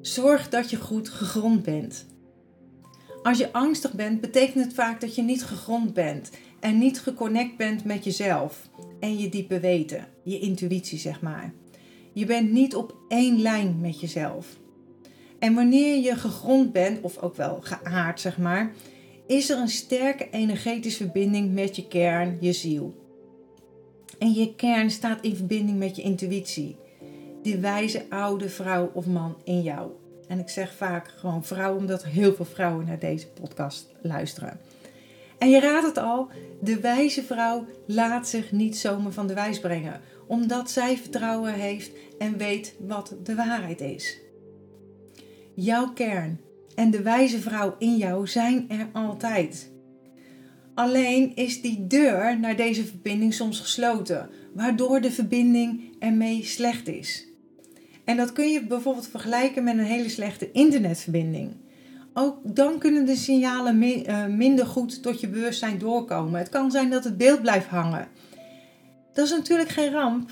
Zorg 0.00 0.48
dat 0.48 0.70
je 0.70 0.76
goed 0.76 1.08
gegrond 1.08 1.62
bent. 1.62 2.06
Als 3.22 3.38
je 3.38 3.52
angstig 3.52 3.92
bent, 3.92 4.20
betekent 4.20 4.64
het 4.64 4.74
vaak 4.74 5.00
dat 5.00 5.14
je 5.14 5.22
niet 5.22 5.44
gegrond 5.44 5.94
bent 5.94 6.30
en 6.60 6.78
niet 6.78 7.00
geconnect 7.00 7.56
bent 7.56 7.84
met 7.84 8.04
jezelf 8.04 8.68
en 9.00 9.18
je 9.18 9.28
diepe 9.28 9.60
weten, 9.60 10.06
je 10.22 10.38
intuïtie 10.38 10.98
zeg 10.98 11.20
maar. 11.20 11.52
Je 12.12 12.26
bent 12.26 12.52
niet 12.52 12.74
op 12.74 12.96
één 13.08 13.40
lijn 13.42 13.80
met 13.80 14.00
jezelf. 14.00 14.46
En 15.38 15.54
wanneer 15.54 16.02
je 16.02 16.16
gegrond 16.16 16.72
bent, 16.72 17.00
of 17.00 17.18
ook 17.18 17.36
wel 17.36 17.58
geaard 17.60 18.20
zeg 18.20 18.38
maar, 18.38 18.72
is 19.26 19.50
er 19.50 19.58
een 19.58 19.68
sterke 19.68 20.30
energetische 20.30 21.02
verbinding 21.02 21.54
met 21.54 21.76
je 21.76 21.88
kern, 21.88 22.36
je 22.40 22.52
ziel. 22.52 22.94
En 24.18 24.32
je 24.32 24.54
kern 24.54 24.90
staat 24.90 25.22
in 25.24 25.36
verbinding 25.36 25.78
met 25.78 25.96
je 25.96 26.02
intuïtie, 26.02 26.76
die 27.42 27.56
wijze 27.56 28.04
oude 28.08 28.48
vrouw 28.48 28.90
of 28.94 29.06
man 29.06 29.36
in 29.44 29.62
jou. 29.62 29.90
En 30.28 30.38
ik 30.38 30.48
zeg 30.48 30.74
vaak 30.74 31.08
gewoon 31.08 31.44
vrouw, 31.44 31.76
omdat 31.76 32.04
heel 32.04 32.34
veel 32.34 32.44
vrouwen 32.44 32.86
naar 32.86 32.98
deze 32.98 33.26
podcast 33.28 33.92
luisteren. 34.02 34.60
En 35.38 35.50
je 35.50 35.60
raadt 35.60 35.86
het 35.86 35.98
al, 35.98 36.28
de 36.60 36.80
wijze 36.80 37.22
vrouw 37.22 37.66
laat 37.86 38.28
zich 38.28 38.52
niet 38.52 38.76
zomaar 38.76 39.12
van 39.12 39.26
de 39.26 39.34
wijs 39.34 39.60
brengen, 39.60 40.00
omdat 40.26 40.70
zij 40.70 40.96
vertrouwen 40.96 41.52
heeft 41.52 41.90
en 42.18 42.36
weet 42.36 42.74
wat 42.78 43.14
de 43.22 43.34
waarheid 43.34 43.80
is. 43.80 44.18
Jouw 45.54 45.92
kern 45.92 46.40
en 46.76 46.90
de 46.90 47.02
wijze 47.02 47.40
vrouw 47.40 47.74
in 47.78 47.96
jou 47.96 48.26
zijn 48.26 48.64
er 48.68 48.88
altijd. 48.92 49.70
Alleen 50.74 51.36
is 51.36 51.62
die 51.62 51.86
deur 51.86 52.38
naar 52.40 52.56
deze 52.56 52.84
verbinding 52.84 53.34
soms 53.34 53.60
gesloten, 53.60 54.30
waardoor 54.54 55.00
de 55.00 55.10
verbinding 55.10 55.96
ermee 55.98 56.44
slecht 56.44 56.88
is. 56.88 57.28
En 58.04 58.16
dat 58.16 58.32
kun 58.32 58.48
je 58.48 58.66
bijvoorbeeld 58.66 59.08
vergelijken 59.08 59.64
met 59.64 59.78
een 59.78 59.84
hele 59.84 60.08
slechte 60.08 60.52
internetverbinding. 60.52 61.52
Ook 62.12 62.38
dan 62.42 62.78
kunnen 62.78 63.06
de 63.06 63.16
signalen 63.16 63.82
eh, 63.82 64.26
minder 64.26 64.66
goed 64.66 65.02
tot 65.02 65.20
je 65.20 65.28
bewustzijn 65.28 65.78
doorkomen. 65.78 66.38
Het 66.38 66.48
kan 66.48 66.70
zijn 66.70 66.90
dat 66.90 67.04
het 67.04 67.16
beeld 67.16 67.42
blijft 67.42 67.66
hangen. 67.66 68.08
Dat 69.12 69.24
is 69.24 69.30
natuurlijk 69.30 69.68
geen 69.68 69.92
ramp. 69.92 70.30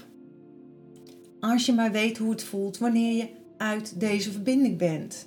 Als 1.40 1.66
je 1.66 1.72
maar 1.72 1.92
weet 1.92 2.18
hoe 2.18 2.30
het 2.30 2.44
voelt 2.44 2.78
wanneer 2.78 3.16
je 3.16 3.28
uit 3.56 4.00
deze 4.00 4.32
verbinding 4.32 4.78
bent. 4.78 5.26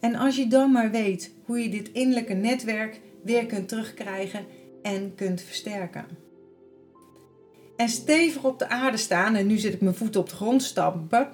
En 0.00 0.14
als 0.14 0.36
je 0.36 0.46
dan 0.46 0.72
maar 0.72 0.90
weet 0.90 1.32
hoe 1.44 1.62
je 1.62 1.68
dit 1.68 1.92
innerlijke 1.92 2.34
netwerk 2.34 3.00
weer 3.22 3.46
kunt 3.46 3.68
terugkrijgen 3.68 4.44
en 4.82 5.14
kunt 5.14 5.40
versterken. 5.40 6.04
En 7.76 7.88
stevig 7.88 8.44
op 8.44 8.58
de 8.58 8.68
aarde 8.68 8.96
staan, 8.96 9.34
en 9.34 9.46
nu 9.46 9.58
zit 9.58 9.72
ik 9.72 9.80
mijn 9.80 9.94
voeten 9.94 10.20
op 10.20 10.28
de 10.28 10.34
grond 10.34 10.62
stampen, 10.62 11.28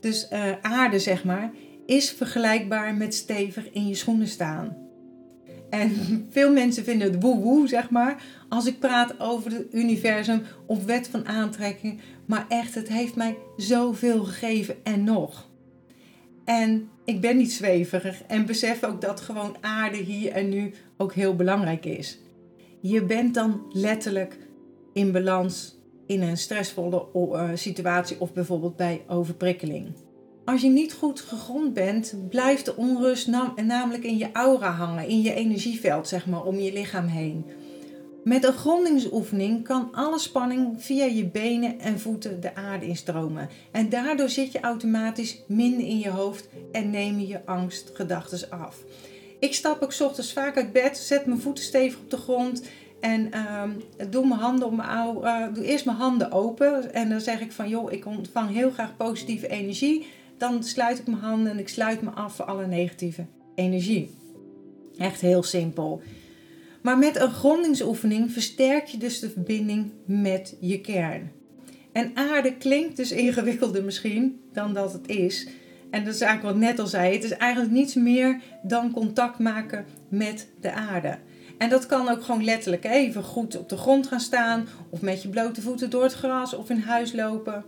dus 0.00 0.28
uh, 0.32 0.52
aarde 0.62 0.98
zeg 0.98 1.24
maar, 1.24 1.52
is 1.86 2.10
vergelijkbaar 2.10 2.94
met 2.94 3.14
stevig 3.14 3.70
in 3.70 3.88
je 3.88 3.94
schoenen 3.94 4.28
staan. 4.28 4.76
En 5.70 5.92
veel 6.30 6.52
mensen 6.52 6.84
vinden 6.84 7.12
het 7.12 7.22
woe-woe, 7.22 7.68
zeg 7.68 7.90
maar, 7.90 8.22
als 8.48 8.66
ik 8.66 8.78
praat 8.78 9.20
over 9.20 9.52
het 9.52 9.66
universum 9.72 10.42
of 10.66 10.84
wet 10.84 11.08
van 11.08 11.26
aantrekking. 11.26 12.00
Maar 12.26 12.46
echt, 12.48 12.74
het 12.74 12.88
heeft 12.88 13.16
mij 13.16 13.36
zoveel 13.56 14.24
gegeven 14.24 14.76
en 14.82 15.04
nog. 15.04 15.48
En 16.44 16.88
ik 17.06 17.20
ben 17.20 17.36
niet 17.36 17.52
zweverig 17.52 18.22
en 18.26 18.46
besef 18.46 18.84
ook 18.84 19.00
dat 19.00 19.20
gewoon 19.20 19.56
aarde 19.60 19.96
hier 19.96 20.32
en 20.32 20.48
nu 20.48 20.72
ook 20.96 21.12
heel 21.14 21.36
belangrijk 21.36 21.84
is. 21.84 22.18
Je 22.80 23.04
bent 23.04 23.34
dan 23.34 23.60
letterlijk 23.72 24.38
in 24.92 25.12
balans 25.12 25.76
in 26.06 26.22
een 26.22 26.36
stressvolle 26.36 27.06
eh, 27.12 27.50
situatie 27.54 28.20
of 28.20 28.32
bijvoorbeeld 28.32 28.76
bij 28.76 29.02
overprikkeling. 29.08 29.92
Als 30.44 30.62
je 30.62 30.68
niet 30.68 30.92
goed 30.92 31.20
gegrond 31.20 31.74
bent, 31.74 32.14
blijft 32.28 32.64
de 32.64 32.76
onrust 32.76 33.26
namelijk 33.26 34.04
in 34.04 34.18
je 34.18 34.32
aura 34.32 34.70
hangen, 34.70 35.08
in 35.08 35.22
je 35.22 35.34
energieveld, 35.34 36.08
zeg 36.08 36.26
maar, 36.26 36.44
om 36.44 36.58
je 36.58 36.72
lichaam 36.72 37.06
heen. 37.06 37.44
Met 38.26 38.44
een 38.44 38.52
grondingsoefening 38.52 39.64
kan 39.64 39.88
alle 39.92 40.18
spanning 40.18 40.82
via 40.82 41.04
je 41.04 41.24
benen 41.24 41.80
en 41.80 42.00
voeten 42.00 42.40
de 42.40 42.54
aarde 42.54 42.86
instromen. 42.86 43.48
En 43.72 43.88
daardoor 43.88 44.28
zit 44.28 44.52
je 44.52 44.60
automatisch 44.60 45.42
minder 45.48 45.86
in 45.86 45.98
je 45.98 46.10
hoofd 46.10 46.48
en 46.72 46.90
neem 46.90 47.18
je 47.18 47.44
angstgedachten 47.44 48.50
af. 48.50 48.84
Ik 49.38 49.54
stap 49.54 49.82
ook 49.82 50.00
ochtends 50.00 50.32
vaak 50.32 50.56
uit 50.56 50.72
bed, 50.72 50.98
zet 50.98 51.26
mijn 51.26 51.40
voeten 51.40 51.64
stevig 51.64 51.98
op 51.98 52.10
de 52.10 52.16
grond 52.16 52.62
en 53.00 53.30
uh, 53.34 53.62
doe, 54.10 54.26
mijn 54.26 54.40
handen 54.40 54.66
om 54.66 54.76
mijn, 54.76 55.16
uh, 55.16 55.54
doe 55.54 55.64
eerst 55.64 55.84
mijn 55.84 55.96
handen 55.96 56.32
open. 56.32 56.94
En 56.94 57.08
dan 57.08 57.20
zeg 57.20 57.40
ik 57.40 57.52
van 57.52 57.68
joh, 57.68 57.92
ik 57.92 58.06
ontvang 58.06 58.50
heel 58.50 58.70
graag 58.70 58.96
positieve 58.96 59.48
energie. 59.48 60.06
Dan 60.38 60.64
sluit 60.64 60.98
ik 60.98 61.06
mijn 61.06 61.22
handen 61.22 61.52
en 61.52 61.58
ik 61.58 61.68
sluit 61.68 62.02
me 62.02 62.10
af 62.10 62.36
voor 62.36 62.44
alle 62.44 62.66
negatieve 62.66 63.26
energie. 63.54 64.10
Echt 64.96 65.20
heel 65.20 65.42
simpel. 65.42 66.02
Maar 66.86 66.98
met 66.98 67.20
een 67.20 67.30
grondingsoefening 67.30 68.32
versterk 68.32 68.86
je 68.86 68.98
dus 68.98 69.20
de 69.20 69.30
verbinding 69.30 69.92
met 70.04 70.56
je 70.60 70.80
kern. 70.80 71.32
En 71.92 72.10
aarde 72.14 72.56
klinkt 72.56 72.96
dus 72.96 73.12
ingewikkelder 73.12 73.84
misschien 73.84 74.40
dan 74.52 74.74
dat 74.74 74.92
het 74.92 75.08
is. 75.08 75.48
En 75.90 76.04
dat 76.04 76.14
is 76.14 76.20
eigenlijk 76.20 76.54
wat 76.54 76.68
net 76.68 76.78
al 76.78 76.86
zei. 76.86 77.12
Het 77.12 77.24
is 77.24 77.30
eigenlijk 77.30 77.72
niets 77.72 77.94
meer 77.94 78.40
dan 78.62 78.92
contact 78.92 79.38
maken 79.38 79.84
met 80.08 80.48
de 80.60 80.72
aarde. 80.72 81.18
En 81.58 81.68
dat 81.68 81.86
kan 81.86 82.08
ook 82.08 82.22
gewoon 82.22 82.44
letterlijk 82.44 82.84
even 82.84 83.22
goed 83.22 83.58
op 83.58 83.68
de 83.68 83.76
grond 83.76 84.06
gaan 84.06 84.20
staan. 84.20 84.68
Of 84.90 85.00
met 85.00 85.22
je 85.22 85.28
blote 85.28 85.62
voeten 85.62 85.90
door 85.90 86.02
het 86.02 86.14
gras 86.14 86.54
of 86.54 86.70
in 86.70 86.80
huis 86.80 87.12
lopen. 87.12 87.64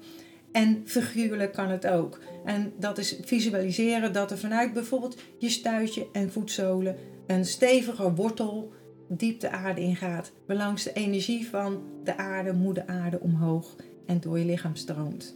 En 0.52 0.82
figuurlijk 0.84 1.52
kan 1.52 1.70
het 1.70 1.86
ook. 1.86 2.20
En 2.44 2.72
dat 2.78 2.98
is 2.98 3.16
visualiseren 3.24 4.12
dat 4.12 4.30
er 4.30 4.38
vanuit 4.38 4.72
bijvoorbeeld 4.72 5.20
je 5.38 5.50
stuitje 5.50 6.06
en 6.12 6.32
voetzolen 6.32 6.96
een 7.26 7.44
stevige 7.44 8.14
wortel 8.14 8.72
diep 9.08 9.40
de 9.40 9.50
aarde 9.50 9.80
ingaat, 9.80 10.32
waarlangs 10.46 10.82
de 10.82 10.92
energie 10.92 11.48
van 11.48 11.82
de 12.04 12.16
aarde, 12.16 12.52
moeder 12.52 12.86
aarde, 12.86 13.20
omhoog 13.20 13.76
en 14.06 14.20
door 14.20 14.38
je 14.38 14.44
lichaam 14.44 14.76
stroomt. 14.76 15.34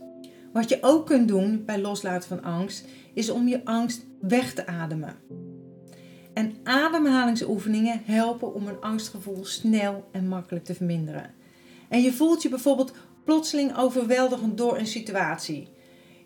Wat 0.53 0.69
je 0.69 0.79
ook 0.81 1.07
kunt 1.07 1.29
doen 1.29 1.63
bij 1.65 1.81
loslaten 1.81 2.29
van 2.29 2.43
angst, 2.43 2.85
is 3.15 3.31
om 3.31 3.49
je 3.49 3.65
angst 3.65 4.05
weg 4.21 4.55
te 4.55 4.67
ademen. 4.67 5.17
En 6.35 6.55
ademhalingsoefeningen 6.63 8.01
helpen 8.05 8.55
om 8.55 8.67
een 8.67 8.81
angstgevoel 8.81 9.45
snel 9.45 10.09
en 10.13 10.29
makkelijk 10.29 10.65
te 10.65 10.75
verminderen. 10.75 11.31
En 11.89 12.03
je 12.03 12.13
voelt 12.13 12.43
je 12.43 12.49
bijvoorbeeld 12.49 12.93
plotseling 13.25 13.77
overweldigend 13.77 14.59
door 14.59 14.79
een 14.79 14.87
situatie. 14.87 15.69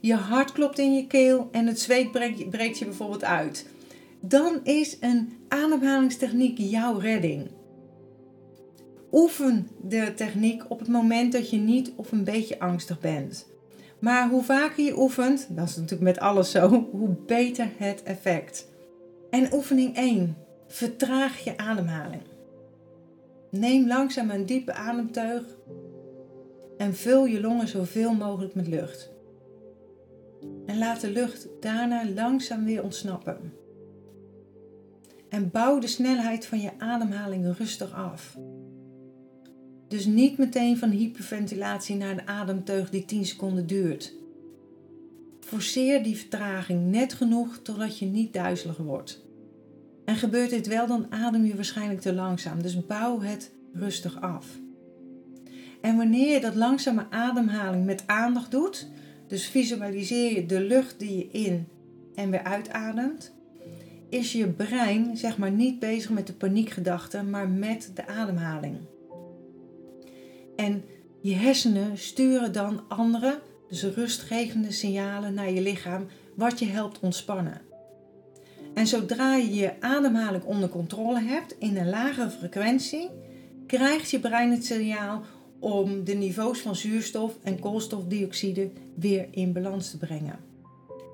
Je 0.00 0.14
hart 0.14 0.52
klopt 0.52 0.78
in 0.78 0.94
je 0.94 1.06
keel 1.06 1.48
en 1.52 1.66
het 1.66 1.80
zweet 1.80 2.10
breekt 2.50 2.78
je 2.78 2.84
bijvoorbeeld 2.84 3.24
uit. 3.24 3.66
Dan 4.20 4.60
is 4.64 4.96
een 5.00 5.32
ademhalingstechniek 5.48 6.58
jouw 6.58 6.98
redding. 6.98 7.50
Oefen 9.12 9.68
de 9.82 10.12
techniek 10.14 10.70
op 10.70 10.78
het 10.78 10.88
moment 10.88 11.32
dat 11.32 11.50
je 11.50 11.56
niet 11.56 11.92
of 11.96 12.12
een 12.12 12.24
beetje 12.24 12.58
angstig 12.58 13.00
bent. 13.00 13.46
Maar 13.98 14.28
hoe 14.28 14.42
vaker 14.42 14.84
je 14.84 14.98
oefent, 14.98 15.46
dat 15.50 15.68
is 15.68 15.76
natuurlijk 15.76 16.02
met 16.02 16.18
alles 16.18 16.50
zo, 16.50 16.68
hoe 16.98 17.16
beter 17.26 17.68
het 17.76 18.02
effect. 18.02 18.68
En 19.30 19.52
oefening 19.54 19.96
1. 19.96 20.36
Vertraag 20.66 21.38
je 21.44 21.56
ademhaling. 21.56 22.22
Neem 23.50 23.86
langzaam 23.86 24.30
een 24.30 24.46
diepe 24.46 24.72
ademteug 24.72 25.42
en 26.76 26.94
vul 26.94 27.26
je 27.26 27.40
longen 27.40 27.68
zoveel 27.68 28.14
mogelijk 28.14 28.54
met 28.54 28.66
lucht. 28.66 29.10
En 30.66 30.78
laat 30.78 31.00
de 31.00 31.10
lucht 31.10 31.48
daarna 31.60 32.02
langzaam 32.14 32.64
weer 32.64 32.82
ontsnappen. 32.82 33.52
En 35.28 35.50
bouw 35.50 35.78
de 35.78 35.86
snelheid 35.86 36.46
van 36.46 36.60
je 36.60 36.70
ademhaling 36.78 37.56
rustig 37.56 37.92
af. 37.94 38.36
Dus 39.88 40.06
niet 40.06 40.38
meteen 40.38 40.78
van 40.78 40.90
hyperventilatie 40.90 41.96
naar 41.96 42.16
de 42.16 42.26
ademteug 42.26 42.90
die 42.90 43.04
10 43.04 43.26
seconden 43.26 43.66
duurt. 43.66 44.14
Forceer 45.40 46.02
die 46.02 46.16
vertraging 46.16 46.90
net 46.90 47.12
genoeg 47.12 47.58
totdat 47.62 47.98
je 47.98 48.06
niet 48.06 48.32
duizelig 48.32 48.76
wordt. 48.76 49.24
En 50.04 50.16
gebeurt 50.16 50.50
dit 50.50 50.66
wel, 50.66 50.86
dan 50.86 51.06
adem 51.12 51.44
je 51.44 51.54
waarschijnlijk 51.54 52.00
te 52.00 52.14
langzaam. 52.14 52.62
Dus 52.62 52.86
bouw 52.86 53.20
het 53.20 53.52
rustig 53.72 54.20
af. 54.20 54.46
En 55.80 55.96
wanneer 55.96 56.32
je 56.32 56.40
dat 56.40 56.54
langzame 56.54 57.06
ademhaling 57.10 57.84
met 57.84 58.06
aandacht 58.06 58.50
doet, 58.50 58.88
dus 59.26 59.48
visualiseer 59.48 60.34
je 60.34 60.46
de 60.46 60.60
lucht 60.60 60.98
die 60.98 61.16
je 61.16 61.28
in 61.30 61.68
en 62.14 62.30
weer 62.30 62.42
uitademt, 62.42 63.34
is 64.08 64.32
je 64.32 64.48
brein 64.48 65.16
zeg 65.16 65.38
maar 65.38 65.50
niet 65.50 65.78
bezig 65.78 66.10
met 66.10 66.26
de 66.26 66.32
paniekgedachten, 66.32 67.30
maar 67.30 67.48
met 67.48 67.90
de 67.94 68.06
ademhaling. 68.06 68.76
En 70.56 70.84
je 71.20 71.34
hersenen 71.34 71.98
sturen 71.98 72.52
dan 72.52 72.80
andere, 72.88 73.38
dus 73.68 73.82
rustgevende 73.82 74.72
signalen 74.72 75.34
naar 75.34 75.50
je 75.50 75.60
lichaam, 75.60 76.06
wat 76.34 76.58
je 76.58 76.66
helpt 76.66 77.00
ontspannen. 77.00 77.60
En 78.74 78.86
zodra 78.86 79.36
je 79.36 79.54
je 79.54 79.80
ademhaling 79.80 80.44
onder 80.44 80.68
controle 80.68 81.20
hebt 81.20 81.56
in 81.58 81.76
een 81.76 81.88
lagere 81.88 82.30
frequentie, 82.30 83.10
krijgt 83.66 84.10
je 84.10 84.20
brein 84.20 84.50
het 84.50 84.64
signaal 84.64 85.22
om 85.58 86.04
de 86.04 86.14
niveaus 86.14 86.60
van 86.60 86.76
zuurstof 86.76 87.38
en 87.42 87.58
koolstofdioxide 87.58 88.70
weer 88.94 89.28
in 89.30 89.52
balans 89.52 89.90
te 89.90 89.96
brengen. 89.96 90.38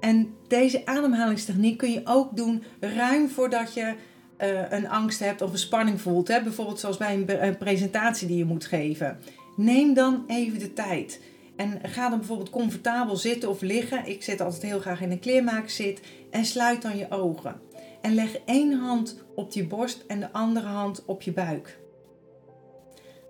En 0.03 0.35
deze 0.49 0.87
ademhalingstechniek 0.87 1.79
kun 1.79 1.93
je 1.93 2.01
ook 2.05 2.37
doen 2.37 2.63
ruim 2.81 3.29
voordat 3.29 3.75
je 3.75 3.95
uh, 4.43 4.71
een 4.71 4.89
angst 4.89 5.21
hebt 5.21 5.43
of 5.43 5.53
een 5.53 5.59
spanning 5.59 6.01
voelt. 6.01 6.29
Hè? 6.29 6.43
Bijvoorbeeld 6.43 6.81
zoals 6.81 6.97
bij 6.97 7.25
een, 7.27 7.59
presentatie 7.59 8.29
die 8.29 8.37
je 8.37 8.45
moet 8.45 8.65
geven. 8.65 9.19
Neem 9.57 9.95
dan 9.95 10.25
even 10.27 10.59
de 10.59 10.73
tijd. 10.73 11.21
En 11.57 11.79
ga 11.83 12.09
dan 12.09 12.19
bijvoorbeeld 12.19 12.51
comfortabel 12.51 13.17
zitten 13.17 13.49
of 13.49 13.61
liggen. 13.61 14.07
Ik 14.07 14.23
zit 14.23 14.41
altijd 14.41 14.63
heel 14.63 14.81
graag 14.81 15.01
in 15.01 15.11
een 15.11 15.19
kleermakerzit. 15.19 16.01
En 16.31 16.45
sluit 16.45 16.83
dan 16.83 16.97
je 16.97 17.11
ogen. 17.11 17.61
En 18.01 18.15
leg 18.15 18.39
één 18.47 18.73
hand 18.73 19.17
op 19.35 19.53
je 19.53 19.67
borst 19.67 20.05
en 20.07 20.21
de 20.21 20.33
andere 20.33 20.67
hand 20.67 21.05
op 21.05 21.23
je 21.23 21.33
buik. 21.33 21.79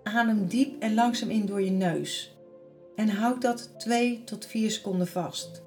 Adem 0.03 0.47
diep 0.47 0.83
en 0.83 0.95
langzaam 0.95 1.31
in 1.31 1.47
door 1.47 1.63
je 1.63 1.71
neus. 1.71 2.37
En 2.97 3.09
houd 3.09 3.43
dat 3.43 3.71
2 3.79 4.25
tot 4.25 4.47
4 4.47 4.71
seconden 4.71 5.07
vast. 5.07 5.62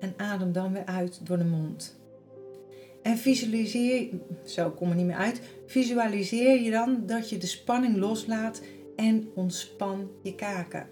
En 0.00 0.14
adem 0.16 0.52
dan 0.52 0.72
weer 0.72 0.84
uit 0.84 1.20
door 1.26 1.38
de 1.38 1.44
mond. 1.44 1.96
En 3.02 3.18
visualiseer, 3.18 4.08
zo 4.44 4.70
kom 4.70 4.90
er 4.90 4.96
niet 4.96 5.06
meer 5.06 5.16
uit, 5.16 5.40
visualiseer 5.66 6.62
je 6.62 6.70
dan 6.70 7.02
dat 7.06 7.30
je 7.30 7.38
de 7.38 7.46
spanning 7.46 7.96
loslaat 7.96 8.60
en 8.96 9.30
ontspan 9.34 10.10
je 10.22 10.34
kaken. 10.34 10.88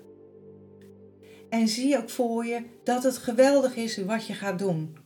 En 1.48 1.68
zie 1.68 1.98
ook 1.98 2.10
voor 2.10 2.46
je 2.46 2.62
dat 2.84 3.02
het 3.02 3.16
geweldig 3.16 3.76
is 3.76 3.96
wat 3.96 4.26
je 4.26 4.32
gaat 4.32 4.58
doen. 4.58 4.96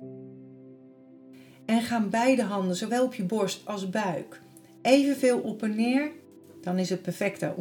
En 1.64 1.82
ga 1.82 2.00
beide 2.00 2.42
handen, 2.42 2.76
zowel 2.76 3.04
op 3.04 3.14
je 3.14 3.24
borst 3.24 3.66
als 3.66 3.90
buik, 3.90 4.40
evenveel 4.82 5.38
op 5.38 5.62
en 5.62 5.74
neer, 5.74 6.10
dan 6.60 6.78
is 6.78 6.90
het 6.90 7.02
perfecto. 7.02 7.54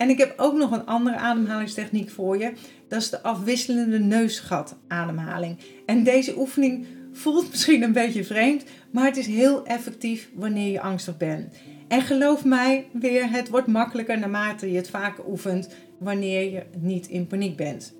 En 0.00 0.08
ik 0.08 0.18
heb 0.18 0.34
ook 0.36 0.54
nog 0.54 0.70
een 0.70 0.86
andere 0.86 1.16
ademhalingstechniek 1.16 2.10
voor 2.10 2.38
je. 2.38 2.52
Dat 2.88 3.00
is 3.00 3.10
de 3.10 3.22
afwisselende 3.22 3.98
neusgat 3.98 4.76
ademhaling. 4.88 5.58
En 5.86 6.04
deze 6.04 6.38
oefening 6.38 6.86
voelt 7.12 7.50
misschien 7.50 7.82
een 7.82 7.92
beetje 7.92 8.24
vreemd, 8.24 8.64
maar 8.90 9.04
het 9.04 9.16
is 9.16 9.26
heel 9.26 9.66
effectief 9.66 10.30
wanneer 10.34 10.72
je 10.72 10.80
angstig 10.80 11.16
bent. 11.16 11.54
En 11.88 12.02
geloof 12.02 12.44
mij 12.44 12.86
weer, 12.92 13.30
het 13.30 13.48
wordt 13.48 13.66
makkelijker 13.66 14.18
naarmate 14.18 14.70
je 14.70 14.76
het 14.76 14.90
vaker 14.90 15.24
oefent 15.28 15.68
wanneer 15.98 16.52
je 16.52 16.62
niet 16.78 17.06
in 17.06 17.26
paniek 17.26 17.56
bent. 17.56 17.94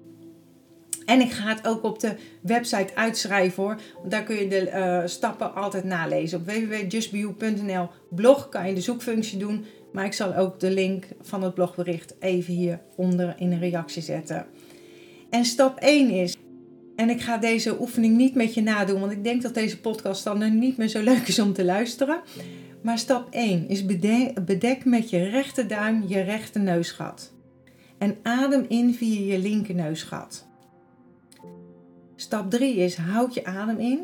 En 1.04 1.20
ik 1.20 1.30
ga 1.30 1.48
het 1.48 1.66
ook 1.66 1.82
op 1.84 2.00
de 2.00 2.16
website 2.42 2.94
uitschrijven 2.94 3.62
hoor. 3.62 3.76
Daar 4.08 4.22
kun 4.22 4.36
je 4.36 4.48
de 4.48 4.70
uh, 4.74 5.06
stappen 5.08 5.54
altijd 5.54 5.84
nalezen. 5.84 6.38
Op 6.38 6.46
www.justbeyou.nl 6.46 7.88
blog 8.10 8.48
kan 8.48 8.68
je 8.68 8.74
de 8.74 8.80
zoekfunctie 8.80 9.38
doen. 9.38 9.64
Maar 9.92 10.04
ik 10.04 10.12
zal 10.12 10.34
ook 10.34 10.60
de 10.60 10.70
link 10.70 11.06
van 11.20 11.42
het 11.42 11.54
blogbericht 11.54 12.14
even 12.18 12.54
hieronder 12.54 13.34
in 13.38 13.52
een 13.52 13.58
reactie 13.58 14.02
zetten. 14.02 14.46
En 15.30 15.44
stap 15.44 15.78
1 15.78 16.10
is 16.10 16.36
en 16.96 17.10
ik 17.10 17.20
ga 17.20 17.36
deze 17.36 17.80
oefening 17.80 18.16
niet 18.16 18.34
met 18.34 18.54
je 18.54 18.62
nadoen, 18.62 19.00
want 19.00 19.12
ik 19.12 19.24
denk 19.24 19.42
dat 19.42 19.54
deze 19.54 19.80
podcast 19.80 20.24
dan 20.24 20.58
niet 20.58 20.76
meer 20.76 20.88
zo 20.88 21.02
leuk 21.02 21.28
is 21.28 21.38
om 21.38 21.52
te 21.52 21.64
luisteren. 21.64 22.20
Maar 22.82 22.98
stap 22.98 23.26
1 23.30 23.68
is 23.68 23.86
bedek, 24.44 24.84
met 24.84 25.10
je 25.10 25.28
rechterduim 25.28 26.04
je 26.06 26.20
rechter 26.20 26.60
neusgat. 26.60 27.32
En 27.98 28.16
adem 28.22 28.64
in 28.68 28.94
via 28.94 29.32
je 29.32 29.38
linker 29.38 29.74
neusgat. 29.74 30.46
Stap 32.16 32.50
3 32.50 32.76
is 32.76 32.96
houd 32.96 33.34
je 33.34 33.44
adem 33.44 33.78
in. 33.78 33.98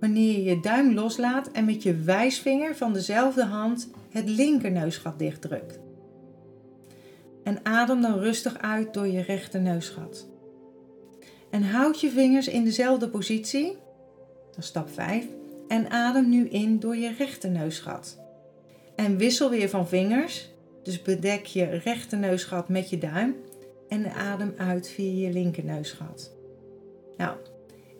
Wanneer 0.00 0.32
je 0.32 0.44
je 0.44 0.60
duim 0.60 0.94
loslaat 0.94 1.50
en 1.50 1.64
met 1.64 1.82
je 1.82 1.94
wijsvinger 1.94 2.76
van 2.76 2.92
dezelfde 2.92 3.44
hand 3.44 3.90
het 4.14 4.28
linker 4.28 4.70
neusgat 4.70 5.18
dichtdrukt. 5.18 5.78
En 7.42 7.58
adem 7.62 8.00
dan 8.00 8.18
rustig 8.18 8.58
uit 8.58 8.94
door 8.94 9.06
je 9.06 9.20
rechter 9.20 9.60
neusgat. 9.60 10.28
En 11.50 11.62
houd 11.62 12.00
je 12.00 12.10
vingers 12.10 12.48
in 12.48 12.64
dezelfde 12.64 13.08
positie. 13.08 13.76
Dat 14.50 14.58
is 14.58 14.66
stap 14.66 14.90
5. 14.90 15.26
En 15.68 15.90
adem 15.90 16.28
nu 16.28 16.48
in 16.48 16.78
door 16.78 16.96
je 16.96 17.14
rechterneusgat. 17.18 18.18
En 18.96 19.16
wissel 19.16 19.50
weer 19.50 19.68
van 19.68 19.88
vingers. 19.88 20.50
Dus 20.82 21.02
bedek 21.02 21.46
je 21.46 21.64
rechterneusgat 21.64 22.68
met 22.68 22.90
je 22.90 22.98
duim. 22.98 23.36
En 23.88 24.12
adem 24.12 24.54
uit 24.56 24.88
via 24.88 25.26
je 25.26 25.32
linkerneusgat. 25.32 26.32
Nou, 27.16 27.36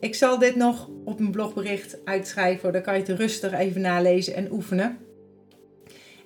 ik 0.00 0.14
zal 0.14 0.38
dit 0.38 0.56
nog 0.56 0.88
op 1.04 1.20
een 1.20 1.30
blogbericht 1.30 2.04
uitschrijven. 2.04 2.72
Dan 2.72 2.82
kan 2.82 2.94
je 2.94 3.00
het 3.00 3.18
rustig 3.18 3.52
even 3.52 3.80
nalezen 3.80 4.34
en 4.34 4.52
oefenen. 4.52 4.98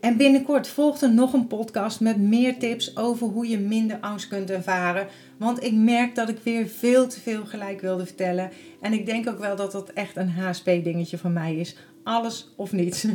En 0.01 0.17
binnenkort 0.17 0.69
volgt 0.69 1.03
er 1.03 1.13
nog 1.13 1.33
een 1.33 1.47
podcast 1.47 2.01
met 2.01 2.17
meer 2.17 2.59
tips 2.59 2.97
over 2.97 3.27
hoe 3.27 3.49
je 3.49 3.59
minder 3.59 3.99
angst 4.01 4.29
kunt 4.29 4.51
ervaren. 4.51 5.07
Want 5.37 5.63
ik 5.63 5.73
merk 5.73 6.15
dat 6.15 6.29
ik 6.29 6.39
weer 6.43 6.69
veel 6.69 7.09
te 7.09 7.21
veel 7.21 7.45
gelijk 7.45 7.81
wilde 7.81 8.07
vertellen. 8.07 8.51
En 8.81 8.93
ik 8.93 9.07
denk 9.07 9.29
ook 9.29 9.39
wel 9.39 9.57
dat 9.57 9.73
dat 9.73 9.89
echt 9.89 10.17
een 10.17 10.31
HSP-dingetje 10.31 11.19
van 11.19 11.33
mij 11.33 11.57
is. 11.57 11.77
Alles 12.03 12.53
of 12.57 12.73
niets. 12.73 13.07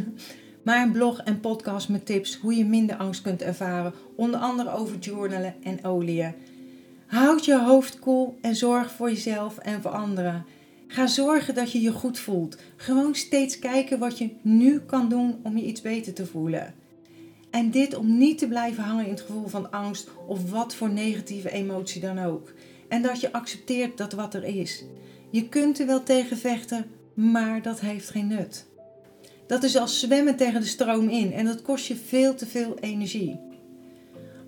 Maar 0.64 0.82
een 0.82 0.92
blog 0.92 1.20
en 1.20 1.40
podcast 1.40 1.90
met 1.90 2.06
tips 2.06 2.38
hoe 2.38 2.56
je 2.58 2.66
minder 2.66 2.96
angst 2.96 3.22
kunt 3.22 3.42
ervaren. 3.42 3.94
Onder 4.16 4.40
andere 4.40 4.72
over 4.72 4.98
journalen 4.98 5.56
en 5.64 5.86
oliën. 5.86 6.34
Houd 7.06 7.46
je 7.46 7.60
hoofd 7.60 8.00
koel 8.00 8.38
en 8.42 8.56
zorg 8.56 8.92
voor 8.92 9.10
jezelf 9.10 9.58
en 9.58 9.82
voor 9.82 9.92
anderen. 9.92 10.46
Ga 10.88 11.08
zorgen 11.08 11.56
dat 11.56 11.72
je 11.72 11.82
je 11.82 11.92
goed 11.92 12.20
voelt. 12.20 12.58
Gewoon 12.76 13.16
steeds 13.16 13.60
kijken 13.60 14.00
wat 14.00 14.18
je 14.18 14.30
nu 14.42 14.80
kan 14.80 15.10
doen 15.10 15.36
om 15.44 15.58
je 15.58 15.66
iets 15.66 15.82
beter 15.82 16.14
te 16.14 16.26
voelen. 16.26 16.74
En 17.52 17.72
dit 17.72 17.96
om 17.96 18.18
niet 18.18 18.38
te 18.38 18.48
blijven 18.48 18.84
hangen 18.84 19.06
in 19.06 19.12
het 19.12 19.22
gevoel 19.22 19.48
van 19.48 19.72
angst 19.72 20.10
of 20.28 20.50
wat 20.52 20.76
voor 20.76 20.90
negatieve 20.90 21.52
emotie 21.52 22.02
dan 22.02 22.20
ook. 22.20 22.54
En 22.88 23.02
dat 23.02 23.22
je 23.22 23.34
accepteert 23.34 23.98
dat 23.98 24.14
wat 24.14 24.34
er 24.34 24.44
is. 24.44 24.84
Je 25.30 25.50
kunt 25.50 25.80
er 25.80 25.86
wel 25.86 26.04
tegen 26.04 26.38
vechten, 26.38 26.86
maar 27.14 27.62
dat 27.62 27.80
heeft 27.80 28.10
geen 28.10 28.28
nut. 28.28 28.66
Dat 29.48 29.64
is 29.64 29.78
als 29.78 30.00
zwemmen 30.00 30.36
tegen 30.36 30.62
de 30.62 30.68
stroom 30.68 31.10
in 31.10 31.34
en 31.34 31.46
dat 31.46 31.62
kost 31.62 31.86
je 31.86 31.96
veel 31.96 32.36
te 32.36 32.46
veel 32.46 32.78
energie. 32.80 33.40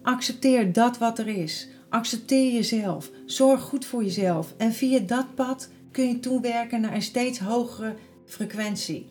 Accepteer 0.01 0.73
dat 0.73 0.97
wat 0.97 1.19
er 1.19 1.27
is. 1.27 1.67
Accepteer 1.89 2.51
jezelf. 2.51 3.11
Zorg 3.25 3.61
goed 3.61 3.85
voor 3.85 4.03
jezelf. 4.03 4.53
En 4.57 4.73
via 4.73 4.99
dat 4.99 5.35
pad 5.35 5.69
kun 5.95 6.07
je 6.07 6.19
toewerken 6.19 6.81
naar 6.81 6.93
een 6.93 7.01
steeds 7.01 7.39
hogere 7.39 7.95
frequentie. 8.25 9.09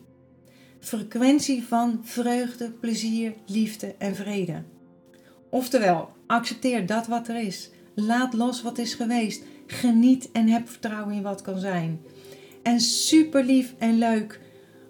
Frequentie 0.79 1.63
van 1.63 1.99
vreugde, 2.03 2.71
plezier, 2.71 3.33
liefde 3.45 3.95
en 3.97 4.15
vrede. 4.15 4.63
Oftewel, 5.49 6.09
accepteer 6.27 6.85
dat 6.85 7.07
wat 7.07 7.27
er 7.27 7.41
is. 7.41 7.69
Laat 7.95 8.33
los 8.33 8.61
wat 8.61 8.77
is 8.77 8.93
geweest. 8.93 9.43
Geniet 9.67 10.31
en 10.31 10.47
heb 10.47 10.69
vertrouwen 10.69 11.15
in 11.15 11.21
wat 11.21 11.41
kan 11.41 11.59
zijn. 11.59 12.01
En 12.63 12.79
super 12.79 13.43
lief 13.43 13.73
en 13.77 13.97
leuk 13.97 14.39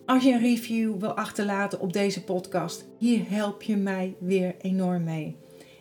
Als 0.05 0.23
je 0.23 0.31
een 0.31 0.39
review 0.39 0.99
wil 0.99 1.13
achterlaten 1.13 1.79
op 1.79 1.93
deze 1.93 2.23
podcast, 2.23 2.85
hier 2.97 3.29
help 3.29 3.63
je 3.63 3.75
mij 3.75 4.15
weer 4.19 4.55
enorm 4.61 5.03
mee. 5.03 5.35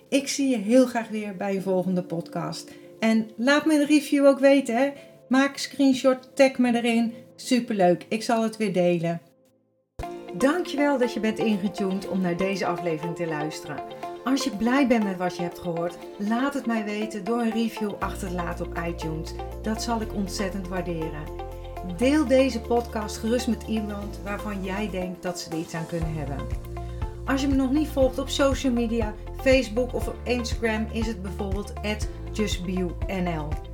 Ik 0.08 0.28
zie 0.28 0.48
je 0.48 0.56
heel 0.56 0.86
graag 0.86 1.08
weer 1.08 1.36
bij 1.36 1.56
een 1.56 1.62
volgende 1.62 2.02
podcast. 2.02 2.70
En 2.98 3.30
laat 3.36 3.66
me 3.66 3.74
een 3.74 3.86
review 3.86 4.26
ook 4.26 4.38
weten. 4.38 4.76
Hè? 4.76 4.92
Maak 5.28 5.52
een 5.52 5.58
screenshot, 5.58 6.36
tag 6.36 6.58
me 6.58 6.76
erin. 6.76 7.14
Superleuk, 7.36 8.06
ik 8.08 8.22
zal 8.22 8.42
het 8.42 8.56
weer 8.56 8.72
delen. 8.72 9.20
Dankjewel 10.34 10.98
dat 10.98 11.12
je 11.12 11.20
bent 11.20 11.38
ingetuned 11.38 12.08
om 12.08 12.20
naar 12.20 12.36
deze 12.36 12.66
aflevering 12.66 13.16
te 13.16 13.26
luisteren. 13.26 13.82
Als 14.24 14.44
je 14.44 14.56
blij 14.56 14.86
bent 14.86 15.04
met 15.04 15.16
wat 15.16 15.36
je 15.36 15.42
hebt 15.42 15.58
gehoord, 15.58 15.98
laat 16.18 16.54
het 16.54 16.66
mij 16.66 16.84
weten 16.84 17.24
door 17.24 17.40
een 17.40 17.52
review 17.52 17.92
achter 17.98 18.28
te 18.28 18.34
laten 18.34 18.66
op 18.66 18.78
iTunes. 18.86 19.34
Dat 19.62 19.82
zal 19.82 20.00
ik 20.00 20.14
ontzettend 20.14 20.68
waarderen. 20.68 21.42
Deel 21.96 22.26
deze 22.26 22.60
podcast 22.60 23.16
gerust 23.16 23.48
met 23.48 23.62
iemand 23.62 24.20
waarvan 24.24 24.64
jij 24.64 24.90
denkt 24.90 25.22
dat 25.22 25.40
ze 25.40 25.50
er 25.50 25.58
iets 25.58 25.74
aan 25.74 25.86
kunnen 25.86 26.14
hebben. 26.14 26.38
Als 27.24 27.40
je 27.40 27.48
me 27.48 27.54
nog 27.54 27.70
niet 27.70 27.88
volgt 27.88 28.18
op 28.18 28.28
social 28.28 28.72
media, 28.72 29.14
Facebook 29.40 29.94
of 29.94 30.08
op 30.08 30.16
Instagram 30.24 30.86
is 30.92 31.06
het 31.06 31.22
bijvoorbeeld 31.22 31.72
justbio.nl. 32.32 33.73